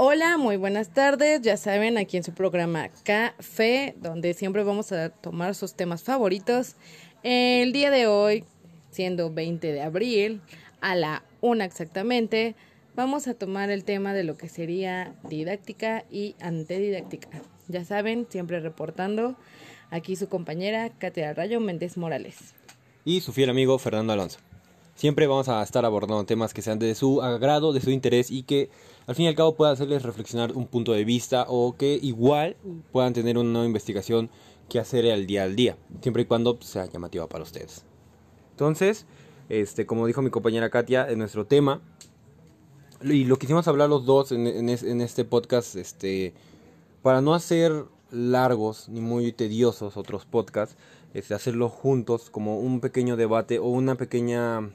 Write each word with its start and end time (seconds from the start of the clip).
Hola, 0.00 0.38
muy 0.38 0.56
buenas 0.56 0.90
tardes. 0.90 1.42
Ya 1.42 1.56
saben, 1.56 1.98
aquí 1.98 2.16
en 2.16 2.22
su 2.22 2.30
programa 2.30 2.88
Café, 3.02 3.96
donde 4.00 4.32
siempre 4.32 4.62
vamos 4.62 4.92
a 4.92 5.08
tomar 5.08 5.56
sus 5.56 5.74
temas 5.74 6.04
favoritos. 6.04 6.76
El 7.24 7.72
día 7.72 7.90
de 7.90 8.06
hoy, 8.06 8.44
siendo 8.92 9.32
20 9.32 9.72
de 9.72 9.82
abril, 9.82 10.40
a 10.80 10.94
la 10.94 11.24
una 11.40 11.64
exactamente, 11.64 12.54
vamos 12.94 13.26
a 13.26 13.34
tomar 13.34 13.70
el 13.70 13.82
tema 13.82 14.14
de 14.14 14.22
lo 14.22 14.36
que 14.36 14.48
sería 14.48 15.16
didáctica 15.28 16.04
y 16.12 16.36
antedidáctica. 16.40 17.42
Ya 17.66 17.84
saben, 17.84 18.28
siempre 18.28 18.60
reportando 18.60 19.34
aquí 19.90 20.14
su 20.14 20.28
compañera 20.28 20.90
Katia 20.90 21.34
Rayo 21.34 21.58
Méndez 21.58 21.96
Morales. 21.96 22.54
Y 23.04 23.20
su 23.20 23.32
fiel 23.32 23.50
amigo 23.50 23.76
Fernando 23.80 24.12
Alonso. 24.12 24.38
Siempre 24.94 25.26
vamos 25.26 25.48
a 25.48 25.60
estar 25.60 25.84
abordando 25.84 26.24
temas 26.24 26.54
que 26.54 26.62
sean 26.62 26.78
de 26.78 26.94
su 26.94 27.20
agrado, 27.20 27.72
de 27.72 27.80
su 27.80 27.90
interés 27.90 28.30
y 28.30 28.44
que 28.44 28.70
al 29.08 29.14
fin 29.14 29.24
y 29.24 29.28
al 29.28 29.34
cabo 29.34 29.54
pueda 29.54 29.72
hacerles 29.72 30.02
reflexionar 30.02 30.52
un 30.52 30.66
punto 30.66 30.92
de 30.92 31.02
vista 31.02 31.46
o 31.48 31.74
que 31.76 31.98
igual 32.02 32.56
puedan 32.92 33.14
tener 33.14 33.38
una 33.38 33.64
investigación 33.64 34.28
que 34.68 34.78
hacer 34.78 35.10
al 35.10 35.26
día 35.26 35.44
al 35.44 35.56
día, 35.56 35.78
siempre 36.02 36.22
y 36.22 36.26
cuando 36.26 36.58
sea 36.60 36.84
llamativa 36.84 37.26
para 37.26 37.42
ustedes. 37.42 37.86
Entonces, 38.50 39.06
este, 39.48 39.86
como 39.86 40.06
dijo 40.06 40.20
mi 40.20 40.28
compañera 40.28 40.68
Katia, 40.68 41.08
en 41.08 41.20
nuestro 41.20 41.46
tema, 41.46 41.80
y 43.02 43.24
lo 43.24 43.38
quisimos 43.38 43.66
hablar 43.66 43.88
los 43.88 44.04
dos 44.04 44.30
en, 44.30 44.46
en, 44.46 45.00
este 45.00 45.24
podcast, 45.24 45.76
este, 45.76 46.34
para 47.00 47.22
no 47.22 47.32
hacer 47.32 47.86
largos 48.10 48.90
ni 48.90 49.00
muy 49.00 49.32
tediosos 49.32 49.96
otros 49.96 50.26
podcasts, 50.26 50.76
este, 51.14 51.32
hacerlo 51.32 51.70
juntos 51.70 52.28
como 52.28 52.58
un 52.58 52.80
pequeño 52.80 53.16
debate 53.16 53.58
o 53.58 53.68
una 53.68 53.94
pequeña 53.94 54.68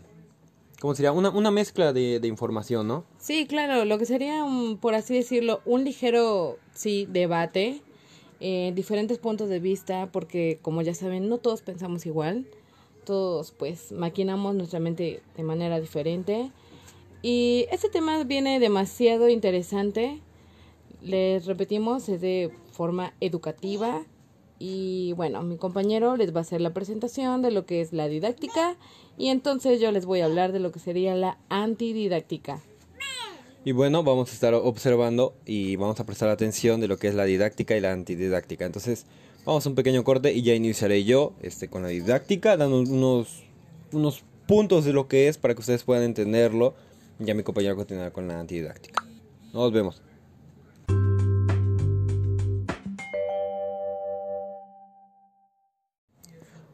¿cómo 0.84 0.96
sería? 0.96 1.14
Una, 1.14 1.30
una 1.30 1.50
mezcla 1.50 1.94
de, 1.94 2.20
de, 2.20 2.28
información, 2.28 2.90
¿no? 2.90 3.06
Sí, 3.18 3.46
claro, 3.48 3.86
lo 3.86 3.98
que 3.98 4.06
sería, 4.06 4.44
un, 4.44 4.78
por 4.78 4.96
así 4.96 5.16
decirlo, 5.16 5.62
un 5.64 5.86
ligero, 5.86 6.58
sí, 6.74 7.08
debate, 7.10 7.82
eh, 8.42 8.74
diferentes 8.76 9.18
puntos 9.18 9.48
de 9.48 9.62
vista, 9.62 10.10
porque 10.12 10.60
como 10.62 10.82
ya 10.82 10.94
saben, 10.94 11.30
no 11.30 11.38
todos 11.38 11.62
pensamos 11.62 12.06
igual, 12.06 12.46
todos 13.06 13.52
pues 13.52 13.94
maquinamos 13.94 14.56
nuestra 14.56 14.82
mente 14.82 15.22
de 15.38 15.44
manera 15.44 15.80
diferente. 15.80 16.52
Y 17.22 17.66
este 17.72 17.88
tema 17.88 18.22
viene 18.26 18.60
demasiado 18.60 19.30
interesante, 19.30 20.20
les 21.02 21.46
repetimos, 21.46 22.10
es 22.10 22.20
de 22.20 22.54
forma 22.74 23.14
educativa, 23.22 24.04
y 24.66 25.12
bueno, 25.12 25.44
mi 25.44 25.58
compañero 25.58 26.16
les 26.16 26.34
va 26.34 26.38
a 26.38 26.42
hacer 26.44 26.62
la 26.62 26.74
presentación 26.74 27.42
de 27.42 27.52
lo 27.52 27.66
que 27.66 27.82
es 27.82 27.92
la 27.92 28.08
didáctica 28.08 28.78
y 29.18 29.28
entonces 29.28 29.82
yo 29.82 29.92
les 29.92 30.06
voy 30.06 30.22
a 30.22 30.26
hablar 30.26 30.54
de 30.54 30.62
lo 30.62 30.72
que 30.72 30.80
sería 30.80 31.16
la 31.16 31.38
antididáctica. 31.50 32.62
Y 33.66 33.74
bueno, 33.74 34.04
vamos 34.04 34.30
a 34.30 34.34
estar 34.34 34.54
observando 34.54 35.36
y 35.46 35.76
vamos 35.76 36.00
a 36.00 36.06
prestar 36.06 36.30
atención 36.30 36.80
de 36.80 36.88
lo 36.88 36.96
que 36.96 37.10
es 37.10 37.16
la 37.16 37.26
didáctica 37.26 37.76
y 37.76 37.82
la 37.82 37.92
antididáctica. 37.92 38.66
Entonces, 38.66 39.06
vamos 39.46 39.66
a 39.66 39.70
un 39.70 39.76
pequeño 39.76 40.06
corte 40.06 40.32
y 40.32 40.44
ya 40.44 40.54
iniciaré 40.54 41.04
yo 41.04 41.34
este, 41.42 41.68
con 41.68 41.82
la 41.82 41.90
didáctica, 41.90 42.56
dando 42.56 42.80
unos, 42.80 43.44
unos 43.92 44.24
puntos 44.48 44.86
de 44.86 44.94
lo 44.94 45.10
que 45.10 45.28
es 45.28 45.38
para 45.38 45.56
que 45.56 45.60
ustedes 45.60 45.84
puedan 45.84 46.04
entenderlo. 46.06 46.74
Ya 47.20 47.34
mi 47.34 47.44
compañero 47.44 47.76
continuará 47.76 48.12
con 48.12 48.30
la 48.30 48.40
antididáctica. 48.40 49.04
Nos 49.52 49.74
vemos. 49.74 50.02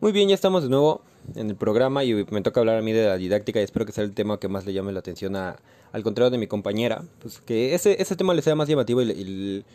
Muy 0.02 0.14
bien, 0.14 0.30
ya 0.30 0.36
estamos 0.36 0.64
de 0.64 0.70
nuevo 0.70 1.02
en 1.36 1.50
el 1.50 1.58
programa 1.58 2.06
y 2.06 2.14
me 2.14 2.42
toca 2.42 2.62
hablar 2.62 2.78
a 2.78 2.82
mí 2.82 2.94
de 2.94 3.06
la 3.06 3.18
didáctica 3.18 3.60
y 3.60 3.64
espero 3.64 3.86
que 3.86 3.92
sea 3.92 4.06
el 4.06 4.14
tema 4.14 4.40
que 4.40 4.48
más 4.48 4.66
le 4.66 4.72
llame 4.72 4.94
la 4.94 5.00
atención 5.00 5.36
a, 5.36 5.58
al 5.92 6.04
contrario 6.04 6.32
de 6.32 6.38
mi 6.38 6.48
compañera, 6.48 7.04
pues 7.22 7.42
que 7.42 7.76
ese, 7.76 8.02
ese 8.02 8.16
tema 8.16 8.34
le 8.34 8.42
sea 8.42 8.56
más 8.56 8.70
llamativo 8.70 9.02
y 9.02 9.66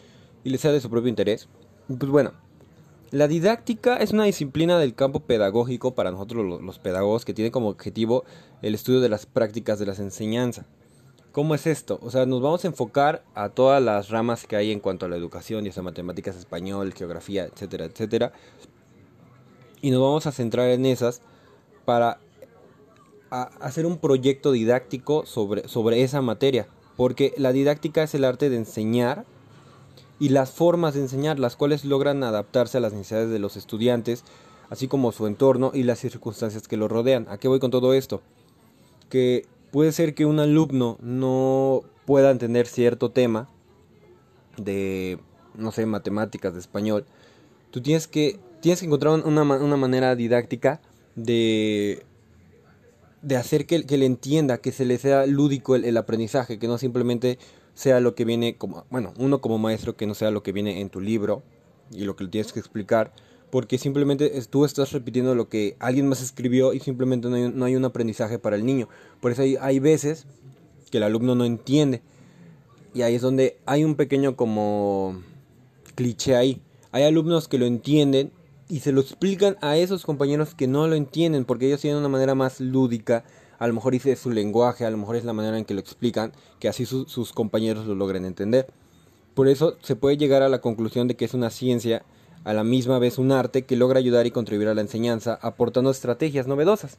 le, 0.45 0.59
sea 0.59 0.73
de 0.73 0.81
su 0.81 0.89
propio 0.89 1.11
interés. 1.11 1.47
Pues 1.89 2.11
bueno, 2.11 2.33
la 3.11 3.29
didáctica 3.29 3.99
es 3.99 4.13
una 4.13 4.25
disciplina 4.25 4.79
del 4.79 4.95
campo 4.95 5.21
pedagógico 5.21 5.95
para 5.95 6.11
nosotros 6.11 6.47
los, 6.47 6.63
los 6.63 6.79
pedagogos 6.79 7.27
que 7.27 7.35
tiene 7.35 7.51
como 7.51 7.69
objetivo 7.69 8.25
el 8.63 8.75
estudio 8.75 9.03
de 9.03 9.11
las 9.11 9.27
prácticas 9.27 9.79
de 9.79 9.85
las 9.85 9.99
enseñanzas. 9.99 10.65
¿Cómo 11.33 11.55
es 11.55 11.67
esto? 11.67 11.99
O 12.01 12.11
sea, 12.11 12.25
nos 12.25 12.41
vamos 12.41 12.65
a 12.65 12.69
enfocar 12.69 13.25
a 13.35 13.51
todas 13.51 13.83
las 13.83 14.09
ramas 14.09 14.47
que 14.47 14.57
hay 14.57 14.73
en 14.73 14.81
cuanto 14.81 15.05
a 15.05 15.11
la 15.11 15.17
educación, 15.17 15.67
ya 15.67 15.73
sea 15.73 15.83
matemáticas, 15.83 16.37
español, 16.37 16.95
geografía, 16.95 17.45
etcétera, 17.45 17.85
etcétera 17.85 18.33
y 19.85 19.91
nos 19.91 20.01
vamos 20.01 20.27
a 20.27 20.33
centrar 20.33 20.71
en 20.71 20.87
esas 20.87 21.21
para 21.85 22.19
hacer 23.29 23.85
un 23.85 23.99
proyecto 23.99 24.51
didáctico 24.51 25.27
sobre, 25.27 25.69
sobre 25.69 26.03
esa 26.03 26.23
materia. 26.23 26.67
Porque 26.97 27.35
la 27.37 27.53
didáctica 27.53 28.03
es 28.03 28.15
el 28.15 28.25
arte 28.25 28.49
de 28.49 28.57
enseñar 28.57 29.27
y 30.19 30.31
las 30.31 30.53
formas 30.53 30.95
de 30.95 31.01
enseñar, 31.01 31.39
las 31.39 31.57
cuales 31.57 31.85
logran 31.85 32.25
adaptarse 32.25 32.79
a 32.79 32.81
las 32.81 32.95
necesidades 32.95 33.29
de 33.29 33.39
los 33.39 33.59
estudiantes, 33.59 34.25
así 34.71 34.89
como 34.89 35.13
su 35.13 35.27
entorno 35.27 35.71
y 35.75 35.83
las 35.83 35.99
circunstancias 35.99 36.67
que 36.67 36.79
lo 36.79 36.89
rodean. 36.89 37.27
¿A 37.29 37.37
qué 37.37 37.49
voy 37.49 37.61
con 37.61 37.71
todo 37.71 37.93
esto? 37.93 38.23
Que 39.11 39.47
puede 39.71 39.93
ser 39.93 40.15
que 40.15 40.25
un 40.25 40.41
alumno 40.41 40.97
no 41.03 41.83
pueda 42.07 42.31
entender 42.31 42.67
cierto 42.69 43.11
tema 43.11 43.51
de, 44.57 45.19
no 45.55 45.73
sé, 45.73 45.85
matemáticas, 45.85 46.55
de 46.55 46.61
español. 46.61 47.05
Tú 47.71 47.83
tienes 47.83 48.09
que 48.09 48.41
tienes 48.65 48.81
que 48.81 48.87
encontrar 48.87 49.13
una, 49.27 49.43
una 49.43 49.77
manera 49.77 50.17
didáctica 50.17 50.81
de, 51.17 52.03
de 53.21 53.37
hacer 53.37 53.67
que, 53.67 53.85
que, 53.85 53.99
le 53.99 54.07
entienda, 54.07 54.57
que 54.57 54.73
se 54.73 54.87
le 54.87 54.97
sea 54.97 55.27
lúdico 55.27 55.77
el, 55.77 55.95
aprendizaje, 55.99 56.59
que 56.59 56.67
no 56.67 56.79
simplemente 56.79 57.39
sea 57.75 58.01
lo 58.01 58.15
que 58.15 58.25
viene 58.25 58.57
como, 58.57 58.87
bueno, 58.89 59.13
uno 59.19 59.43
como 59.43 59.59
maestro, 59.59 59.97
que 59.97 60.07
no 60.07 60.15
sea 60.15 60.31
lo 60.31 60.43
que 60.43 60.53
viene 60.53 60.81
en 60.81 60.89
tu 60.89 61.03
libro 61.03 61.43
y 61.93 62.07
lo 62.07 62.17
que 62.17 62.25
le 62.25 62.31
tienes 62.31 62.55
que 62.55 62.59
explicar, 62.59 63.13
porque 63.51 63.77
simplemente 63.77 64.33
tú 64.49 64.65
estás 64.65 64.93
repitiendo 64.93 65.35
lo 65.35 65.51
que 65.51 65.77
alguien 65.79 66.09
más 66.09 66.23
escribió 66.23 66.73
y 66.73 66.81
simplemente 66.81 67.29
no 67.29 67.37
hay, 67.37 67.51
no 67.51 67.67
hay 67.67 67.77
un 67.77 67.85
aprendizaje 67.85 68.39
para 68.39 68.57
el 68.57 68.65
niño. 68.65 68.89
Por 69.21 69.31
eso 69.31 69.43
hay, 69.43 69.59
hay 69.61 69.79
veces 69.79 70.25
que 70.91 70.97
el 70.97 71.03
alumno 71.03 71.35
no 71.35 71.45
entiende. 71.45 72.01
Y 72.95 73.03
ahí 73.03 73.17
es 73.17 73.21
donde 73.21 73.59
hay 73.67 73.85
un 73.85 73.95
pequeño 73.95 74.37
como 74.37 75.21
cliché 75.97 76.35
ahí. 76.35 76.63
Hay 76.93 77.03
alumnos 77.03 77.47
que 77.47 77.59
lo 77.59 77.67
entienden 77.67 78.33
y 78.69 78.81
se 78.81 78.93
lo 78.93 79.01
explican 79.01 79.57
a 79.61 79.77
esos 79.77 80.05
compañeros 80.05 80.55
que 80.55 80.67
no 80.67 80.87
lo 80.87 80.95
entienden 80.95 81.45
porque 81.45 81.67
ellos 81.67 81.81
tienen 81.81 81.99
una 81.99 82.09
manera 82.09 82.35
más 82.35 82.61
lúdica 82.61 83.25
a 83.59 83.67
lo 83.67 83.75
mejor 83.75 83.93
dice 83.93 84.15
su 84.17 84.31
lenguaje, 84.31 84.85
a 84.85 84.91
lo 84.91 84.97
mejor 84.97 85.17
es 85.17 85.25
la 85.25 85.33
manera 85.33 85.59
en 85.59 85.65
que 85.65 85.75
lo 85.75 85.81
explican, 85.81 86.33
que 86.59 86.69
así 86.69 86.87
sus 86.87 87.33
compañeros 87.33 87.87
lo 87.87 87.95
logren 87.95 88.25
entender. 88.25 88.67
Por 89.35 89.49
eso 89.49 89.77
se 89.83 89.97
puede 89.97 90.17
llegar 90.17 90.43
a 90.43 90.49
la 90.49 90.61
conclusión 90.61 91.09
de 91.09 91.17
que 91.17 91.25
es 91.25 91.35
una 91.35 91.51
ciencia, 91.51 92.05
a 92.45 92.53
la 92.53 92.63
misma 92.63 92.99
vez 92.99 93.19
un 93.19 93.33
arte 93.33 93.65
que 93.65 93.77
logra 93.77 93.99
ayudar 93.99 94.27
y 94.27 94.31
contribuir 94.31 94.69
a 94.69 94.75
la 94.75 94.81
enseñanza, 94.81 95.39
aportando 95.41 95.91
estrategias 95.91 96.47
novedosas. 96.47 96.99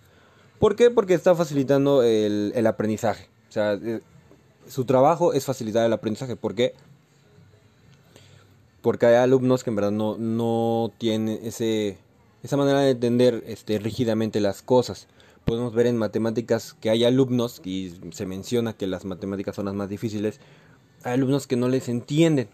¿Por 0.59 0.75
qué? 0.75 0.89
Porque 0.89 1.13
está 1.13 1.35
facilitando 1.35 2.03
el, 2.03 2.51
el 2.55 2.67
aprendizaje. 2.67 3.29
O 3.49 3.51
sea, 3.51 3.73
eh, 3.73 4.01
su 4.67 4.85
trabajo 4.85 5.33
es 5.33 5.45
facilitar 5.45 5.85
el 5.85 5.93
aprendizaje. 5.93 6.35
¿Por 6.35 6.55
qué? 6.55 6.73
Porque 8.85 9.07
hay 9.07 9.15
alumnos 9.15 9.63
que 9.63 9.71
en 9.71 9.75
verdad 9.77 9.89
no, 9.89 10.15
no 10.19 10.91
tienen 10.99 11.39
ese, 11.41 11.97
esa 12.43 12.55
manera 12.55 12.81
de 12.81 12.91
entender 12.91 13.43
este, 13.47 13.79
rígidamente 13.79 14.39
las 14.39 14.61
cosas. 14.61 15.07
Podemos 15.43 15.73
ver 15.73 15.87
en 15.87 15.97
matemáticas 15.97 16.75
que 16.79 16.91
hay 16.91 17.03
alumnos, 17.03 17.63
y 17.65 17.95
se 18.11 18.27
menciona 18.27 18.73
que 18.73 18.85
las 18.85 19.03
matemáticas 19.03 19.55
son 19.55 19.65
las 19.65 19.73
más 19.73 19.89
difíciles, 19.89 20.39
hay 21.01 21.13
alumnos 21.13 21.47
que 21.47 21.55
no 21.55 21.67
les 21.67 21.89
entienden. 21.89 22.47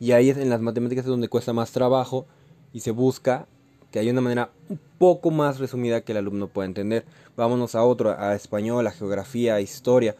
Y 0.00 0.10
ahí 0.10 0.28
es 0.28 0.38
en 0.38 0.50
las 0.50 0.60
matemáticas 0.60 1.04
es 1.04 1.08
donde 1.08 1.28
cuesta 1.28 1.52
más 1.52 1.70
trabajo 1.70 2.26
y 2.72 2.80
se 2.80 2.90
busca 2.90 3.46
que 3.92 4.00
haya 4.00 4.10
una 4.10 4.22
manera 4.22 4.50
un 4.68 4.80
poco 4.98 5.30
más 5.30 5.60
resumida 5.60 6.00
que 6.00 6.10
el 6.10 6.18
alumno 6.18 6.48
pueda 6.48 6.66
entender. 6.66 7.04
Vámonos 7.36 7.76
a 7.76 7.84
otro, 7.84 8.10
a 8.18 8.34
español, 8.34 8.88
a 8.88 8.90
geografía, 8.90 9.54
a 9.54 9.60
historia 9.60 10.16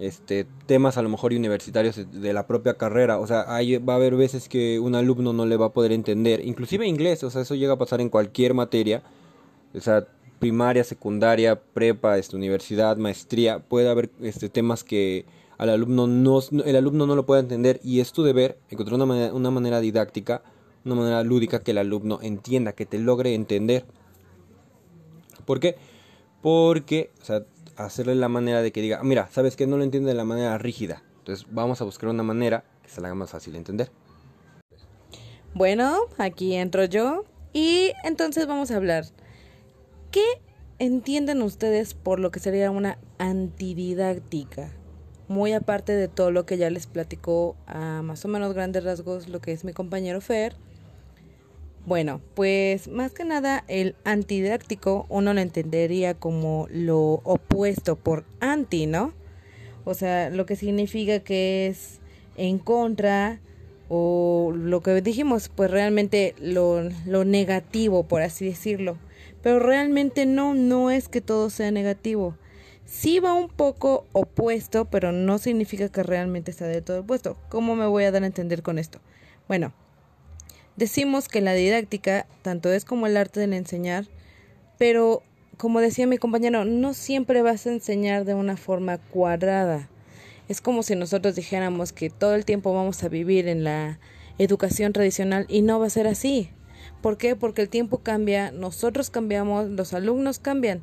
este, 0.00 0.46
temas 0.66 0.96
a 0.96 1.02
lo 1.02 1.10
mejor 1.10 1.32
universitarios 1.32 2.10
de 2.10 2.32
la 2.32 2.46
propia 2.46 2.74
carrera. 2.74 3.18
O 3.18 3.26
sea, 3.26 3.44
va 3.44 3.92
a 3.92 3.96
haber 3.96 4.16
veces 4.16 4.48
que 4.48 4.80
un 4.80 4.94
alumno 4.94 5.32
no 5.32 5.46
le 5.46 5.56
va 5.56 5.66
a 5.66 5.72
poder 5.72 5.92
entender, 5.92 6.44
inclusive 6.44 6.86
inglés, 6.86 7.22
o 7.22 7.30
sea, 7.30 7.42
eso 7.42 7.54
llega 7.54 7.74
a 7.74 7.78
pasar 7.78 8.00
en 8.00 8.08
cualquier 8.08 8.54
materia, 8.54 9.02
o 9.74 9.80
sea, 9.80 10.06
primaria, 10.38 10.82
secundaria, 10.84 11.60
prepa, 11.60 12.16
este, 12.16 12.34
universidad, 12.34 12.96
maestría, 12.96 13.60
puede 13.60 13.90
haber 13.90 14.10
este, 14.22 14.48
temas 14.48 14.82
que 14.82 15.26
al 15.58 15.68
alumno 15.68 16.06
no, 16.06 16.40
el 16.64 16.76
alumno 16.76 17.06
no 17.06 17.14
lo 17.14 17.26
puede 17.26 17.42
entender 17.42 17.78
y 17.84 18.00
es 18.00 18.12
tu 18.12 18.22
deber 18.22 18.58
encontrar 18.70 18.94
una 18.94 19.04
manera, 19.04 19.34
una 19.34 19.50
manera 19.50 19.80
didáctica, 19.80 20.42
una 20.86 20.94
manera 20.94 21.22
lúdica 21.22 21.60
que 21.60 21.72
el 21.72 21.78
alumno 21.78 22.20
entienda, 22.22 22.72
que 22.72 22.86
te 22.86 22.98
logre 22.98 23.34
entender. 23.34 23.84
¿Por 25.44 25.60
qué? 25.60 25.76
Porque, 26.40 27.10
o 27.20 27.24
sea, 27.26 27.44
hacerle 27.84 28.14
la 28.14 28.28
manera 28.28 28.62
de 28.62 28.72
que 28.72 28.82
diga, 28.82 29.02
mira, 29.02 29.28
sabes 29.30 29.56
que 29.56 29.66
no 29.66 29.76
lo 29.76 29.84
entiende 29.84 30.10
de 30.10 30.14
la 30.14 30.24
manera 30.24 30.58
rígida. 30.58 31.02
Entonces 31.18 31.46
vamos 31.50 31.80
a 31.80 31.84
buscar 31.84 32.10
una 32.10 32.22
manera 32.22 32.64
que 32.82 32.88
se 32.88 33.00
la 33.00 33.08
haga 33.08 33.14
más 33.14 33.30
fácil 33.30 33.52
de 33.52 33.58
entender. 33.58 33.90
Bueno, 35.54 36.06
aquí 36.18 36.54
entro 36.54 36.84
yo 36.84 37.24
y 37.52 37.92
entonces 38.04 38.46
vamos 38.46 38.70
a 38.70 38.76
hablar. 38.76 39.04
¿Qué 40.10 40.24
entienden 40.78 41.42
ustedes 41.42 41.94
por 41.94 42.20
lo 42.20 42.30
que 42.30 42.40
sería 42.40 42.70
una 42.70 42.98
antididáctica? 43.18 44.72
muy 45.30 45.52
aparte 45.52 45.92
de 45.92 46.08
todo 46.08 46.32
lo 46.32 46.44
que 46.44 46.58
ya 46.58 46.70
les 46.70 46.88
platicó 46.88 47.56
a 47.68 48.02
más 48.02 48.24
o 48.24 48.28
menos 48.28 48.52
grandes 48.52 48.82
rasgos 48.82 49.28
lo 49.28 49.40
que 49.40 49.52
es 49.52 49.64
mi 49.64 49.72
compañero 49.72 50.20
Fer. 50.20 50.56
Bueno, 51.86 52.20
pues 52.34 52.88
más 52.88 53.12
que 53.12 53.24
nada 53.24 53.64
el 53.66 53.96
antididáctico 54.04 55.06
uno 55.08 55.32
lo 55.32 55.40
entendería 55.40 56.14
como 56.14 56.68
lo 56.70 57.20
opuesto 57.24 57.96
por 57.96 58.24
anti, 58.38 58.86
¿no? 58.86 59.14
O 59.84 59.94
sea, 59.94 60.30
lo 60.30 60.46
que 60.46 60.56
significa 60.56 61.20
que 61.20 61.68
es 61.68 62.00
en 62.36 62.58
contra 62.58 63.40
o 63.88 64.52
lo 64.54 64.82
que 64.82 65.00
dijimos, 65.00 65.48
pues 65.48 65.70
realmente 65.70 66.34
lo, 66.38 66.82
lo 67.06 67.24
negativo, 67.24 68.04
por 68.04 68.22
así 68.22 68.44
decirlo. 68.44 68.98
Pero 69.42 69.58
realmente 69.58 70.26
no, 70.26 70.54
no 70.54 70.90
es 70.90 71.08
que 71.08 71.20
todo 71.20 71.50
sea 71.50 71.70
negativo. 71.70 72.36
Sí 72.84 73.20
va 73.20 73.32
un 73.34 73.48
poco 73.48 74.06
opuesto, 74.12 74.84
pero 74.84 75.12
no 75.12 75.38
significa 75.38 75.88
que 75.88 76.02
realmente 76.02 76.50
está 76.50 76.66
de 76.66 76.82
todo 76.82 77.00
opuesto. 77.00 77.36
¿Cómo 77.48 77.74
me 77.74 77.86
voy 77.86 78.04
a 78.04 78.12
dar 78.12 78.22
a 78.22 78.26
entender 78.26 78.62
con 78.62 78.78
esto? 78.78 79.00
Bueno, 79.48 79.72
decimos 80.76 81.28
que 81.28 81.40
la 81.40 81.54
didáctica 81.54 82.26
tanto 82.42 82.72
es 82.72 82.84
como 82.84 83.06
el 83.06 83.16
arte 83.16 83.40
del 83.40 83.52
enseñar, 83.54 84.06
pero 84.78 85.22
como 85.56 85.80
decía 85.80 86.06
mi 86.06 86.16
compañero, 86.16 86.64
no 86.64 86.94
siempre 86.94 87.42
vas 87.42 87.66
a 87.66 87.72
enseñar 87.72 88.24
de 88.24 88.34
una 88.34 88.56
forma 88.56 88.98
cuadrada. 88.98 89.90
Es 90.48 90.60
como 90.60 90.82
si 90.82 90.96
nosotros 90.96 91.36
dijéramos 91.36 91.92
que 91.92 92.08
todo 92.08 92.34
el 92.34 92.44
tiempo 92.44 92.74
vamos 92.74 93.04
a 93.04 93.08
vivir 93.08 93.46
en 93.46 93.62
la 93.62 93.98
educación 94.38 94.92
tradicional 94.92 95.44
y 95.48 95.62
no 95.62 95.78
va 95.78 95.86
a 95.86 95.90
ser 95.90 96.06
así. 96.06 96.50
¿Por 97.02 97.18
qué? 97.18 97.36
Porque 97.36 97.62
el 97.62 97.68
tiempo 97.68 97.98
cambia, 97.98 98.50
nosotros 98.50 99.10
cambiamos, 99.10 99.68
los 99.68 99.92
alumnos 99.92 100.38
cambian. 100.38 100.82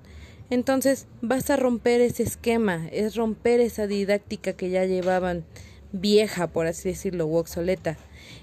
Entonces 0.49 1.07
vas 1.21 1.49
a 1.49 1.57
romper 1.57 2.01
ese 2.01 2.23
esquema, 2.23 2.87
es 2.91 3.15
romper 3.15 3.59
esa 3.59 3.87
didáctica 3.87 4.53
que 4.53 4.69
ya 4.69 4.85
llevaban 4.85 5.43
vieja, 5.91 6.47
por 6.47 6.67
así 6.67 6.89
decirlo, 6.89 7.25
o 7.25 7.37
obsoleta. 7.37 7.97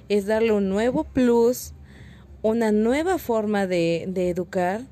Es 0.08 0.26
darle 0.26 0.52
un 0.52 0.68
nuevo 0.68 1.04
plus, 1.04 1.72
una 2.42 2.72
nueva 2.72 3.18
forma 3.18 3.66
de, 3.66 4.04
de 4.08 4.30
educar. 4.30 4.82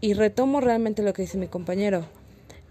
Y 0.00 0.14
retomo 0.14 0.60
realmente 0.60 1.02
lo 1.02 1.12
que 1.12 1.22
dice 1.22 1.38
mi 1.38 1.48
compañero 1.48 2.04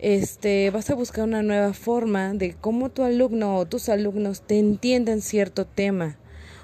este, 0.03 0.69
vas 0.69 0.89
a 0.89 0.95
buscar 0.95 1.23
una 1.23 1.43
nueva 1.43 1.71
forma 1.71 2.33
de 2.33 2.55
cómo 2.59 2.89
tu 2.89 3.03
alumno 3.03 3.55
o 3.55 3.65
tus 3.65 3.87
alumnos 3.87 4.41
te 4.41 4.59
entiendan 4.59 5.21
cierto 5.21 5.65
tema 5.65 6.17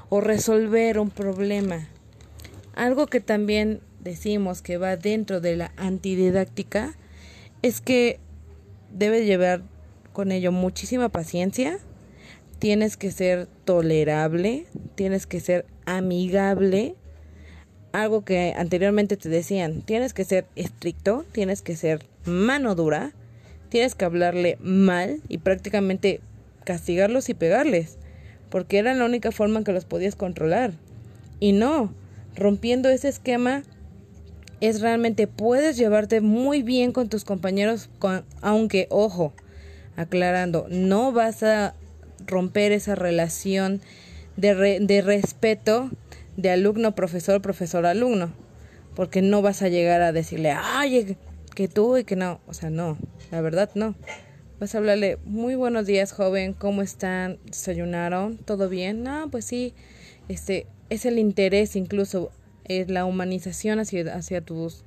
o 0.10 0.20
resolver 0.20 1.00
un 1.00 1.10
problema. 1.10 1.88
Algo 2.76 3.08
que 3.08 3.22
también 3.22 3.80
decimos 4.02 4.62
que 4.62 4.78
va 4.78 4.98
dentro 4.98 5.40
de 5.40 5.56
la 5.56 5.72
antididáctica 5.78 6.98
es 7.62 7.80
que 7.80 8.20
debe 8.92 9.24
llevar 9.24 9.62
con 10.12 10.34
ello 10.34 10.52
muchísima 10.52 11.08
paciencia, 11.08 11.80
tienes 12.60 12.98
que 12.98 13.12
ser 13.12 13.48
tolerable, 13.66 14.66
tienes 14.96 15.26
que 15.26 15.40
ser 15.40 15.66
amigable, 15.86 16.96
algo 17.94 18.24
que 18.24 18.54
anteriormente 18.56 19.18
te 19.18 19.30
decían, 19.30 19.82
tienes 19.82 20.14
que 20.14 20.26
ser 20.26 20.46
estricto, 20.56 21.26
tienes 21.32 21.62
que 21.62 21.76
ser 21.76 22.06
mano 22.26 22.76
dura, 22.76 23.14
tienes 23.70 23.96
que 23.96 24.06
hablarle 24.06 24.58
mal 24.62 25.22
y 25.28 25.40
prácticamente 25.40 26.22
castigarlos 26.66 27.30
y 27.30 27.34
pegarles, 27.34 27.98
porque 28.50 28.78
era 28.78 28.94
la 28.94 29.06
única 29.06 29.32
forma 29.32 29.60
en 29.60 29.64
que 29.64 29.72
los 29.72 29.86
podías 29.86 30.16
controlar. 30.16 30.74
Y 31.40 31.54
no, 31.54 31.94
rompiendo 32.36 32.90
ese 32.90 33.08
esquema 33.08 33.64
es 34.60 34.82
realmente 34.82 35.26
puedes 35.28 35.78
llevarte 35.78 36.20
muy 36.20 36.62
bien 36.62 36.92
con 36.92 37.08
tus 37.08 37.24
compañeros, 37.24 37.90
aunque, 38.42 38.88
ojo, 38.90 39.34
aclarando, 39.96 40.68
no 40.70 41.14
vas 41.14 41.44
a 41.44 41.74
romper 42.26 42.72
esa 42.72 42.96
relación 42.96 43.82
de, 44.38 44.80
de 44.80 45.02
respeto 45.02 45.90
de 46.38 46.52
alumno, 46.52 46.96
profesor, 46.96 47.42
profesor, 47.42 47.86
alumno, 47.86 48.32
porque 48.96 49.22
no 49.22 49.42
vas 49.42 49.62
a 49.62 49.68
llegar 49.68 50.02
a 50.02 50.12
decirle, 50.12 50.52
ay, 50.56 51.18
que 51.56 51.68
tú 51.68 51.98
y 51.98 52.06
que 52.06 52.16
no, 52.16 52.40
o 52.48 52.54
sea, 52.54 52.70
no, 52.70 52.98
la 53.32 53.42
verdad 53.42 53.70
no. 53.76 53.96
Vas 54.60 54.76
a 54.76 54.78
hablarle, 54.78 55.18
muy 55.24 55.56
buenos 55.56 55.86
días, 55.86 56.12
joven, 56.12 56.54
¿cómo 56.54 56.82
están? 56.82 57.40
¿Desayunaron? 57.46 58.38
¿Todo 58.38 58.70
bien? 58.70 59.04
No, 59.04 59.30
pues 59.30 59.46
sí, 59.46 59.74
este, 60.28 60.68
es 60.90 61.06
el 61.06 61.20
interés 61.20 61.76
incluso, 61.76 62.32
es 62.66 62.90
la 62.90 63.06
humanización 63.06 63.80
hacia, 63.80 64.16
hacia 64.16 64.42
tus, 64.42 64.84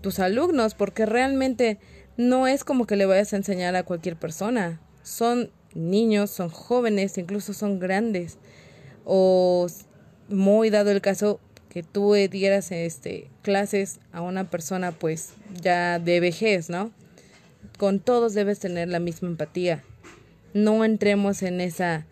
tus 0.00 0.18
alumnos, 0.18 0.74
porque 0.74 1.06
realmente 1.06 1.78
no 2.16 2.46
es 2.46 2.64
como 2.64 2.86
que 2.86 2.96
le 2.96 3.06
vayas 3.06 3.32
a 3.32 3.36
enseñar 3.36 3.76
a 3.76 3.84
cualquier 3.84 4.16
persona. 4.16 4.80
Son 5.02 5.50
niños, 5.74 6.30
son 6.30 6.48
jóvenes, 6.48 7.18
incluso 7.18 7.52
son 7.52 7.78
grandes. 7.78 8.38
O 9.04 9.66
muy 10.28 10.70
dado 10.70 10.90
el 10.90 11.00
caso, 11.00 11.40
que 11.72 11.82
tú 11.82 12.12
dieras 12.12 12.70
este 12.70 13.30
clases 13.40 13.98
a 14.12 14.20
una 14.20 14.50
persona 14.50 14.92
pues 14.92 15.32
ya 15.58 15.98
de 15.98 16.20
vejez, 16.20 16.68
¿no? 16.68 16.90
Con 17.78 17.98
todos 17.98 18.34
debes 18.34 18.58
tener 18.58 18.88
la 18.88 19.00
misma 19.00 19.28
empatía. 19.28 19.82
No 20.52 20.84
entremos 20.84 21.42
en 21.42 21.62
esa 21.62 22.06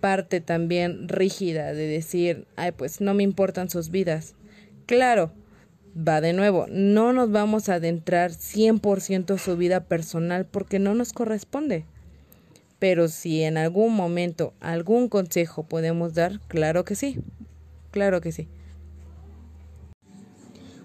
parte 0.00 0.42
también 0.42 1.08
rígida 1.08 1.72
de 1.72 1.86
decir, 1.86 2.46
ay, 2.56 2.72
pues 2.72 3.00
no 3.00 3.14
me 3.14 3.22
importan 3.22 3.70
sus 3.70 3.88
vidas. 3.88 4.34
Claro, 4.84 5.32
va 5.96 6.20
de 6.20 6.34
nuevo, 6.34 6.66
no 6.68 7.14
nos 7.14 7.30
vamos 7.30 7.70
a 7.70 7.76
adentrar 7.76 8.32
100% 8.32 9.38
su 9.38 9.56
vida 9.56 9.84
personal 9.84 10.44
porque 10.44 10.78
no 10.78 10.94
nos 10.94 11.14
corresponde. 11.14 11.86
Pero 12.80 13.06
si 13.06 13.42
en 13.44 13.58
algún 13.58 13.94
momento 13.94 14.54
algún 14.58 15.08
consejo 15.08 15.62
podemos 15.62 16.14
dar, 16.14 16.40
claro 16.48 16.84
que 16.84 16.96
sí, 16.96 17.18
claro 17.92 18.20
que 18.20 18.32
sí. 18.32 18.48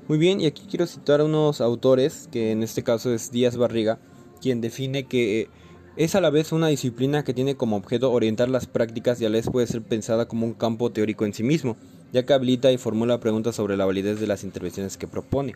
Muy 0.07 0.19
bien, 0.19 0.39
y 0.39 0.45
aquí 0.45 0.67
quiero 0.69 0.85
citar 0.85 1.21
a 1.21 1.25
unos 1.25 1.61
autores, 1.61 2.29
que 2.31 2.51
en 2.51 2.61
este 2.61 2.83
caso 2.83 3.11
es 3.11 3.31
Díaz 3.31 3.57
Barriga, 3.57 3.97
quien 4.39 4.61
define 4.61 5.05
que 5.05 5.47
es 5.95 6.13
a 6.13 6.21
la 6.21 6.29
vez 6.29 6.51
una 6.51 6.67
disciplina 6.67 7.23
que 7.23 7.33
tiene 7.33 7.55
como 7.55 7.77
objeto 7.77 8.11
orientar 8.11 8.49
las 8.49 8.67
prácticas 8.67 9.19
y 9.19 9.25
a 9.25 9.29
la 9.29 9.37
vez 9.37 9.49
puede 9.49 9.65
ser 9.65 9.81
pensada 9.81 10.27
como 10.27 10.45
un 10.45 10.53
campo 10.53 10.91
teórico 10.91 11.25
en 11.25 11.33
sí 11.33 11.41
mismo, 11.41 11.77
ya 12.11 12.23
que 12.23 12.33
habilita 12.33 12.71
y 12.71 12.77
formula 12.77 13.19
preguntas 13.19 13.55
sobre 13.55 13.77
la 13.77 13.85
validez 13.85 14.19
de 14.19 14.27
las 14.27 14.43
intervenciones 14.43 14.97
que 14.97 15.07
propone. 15.07 15.55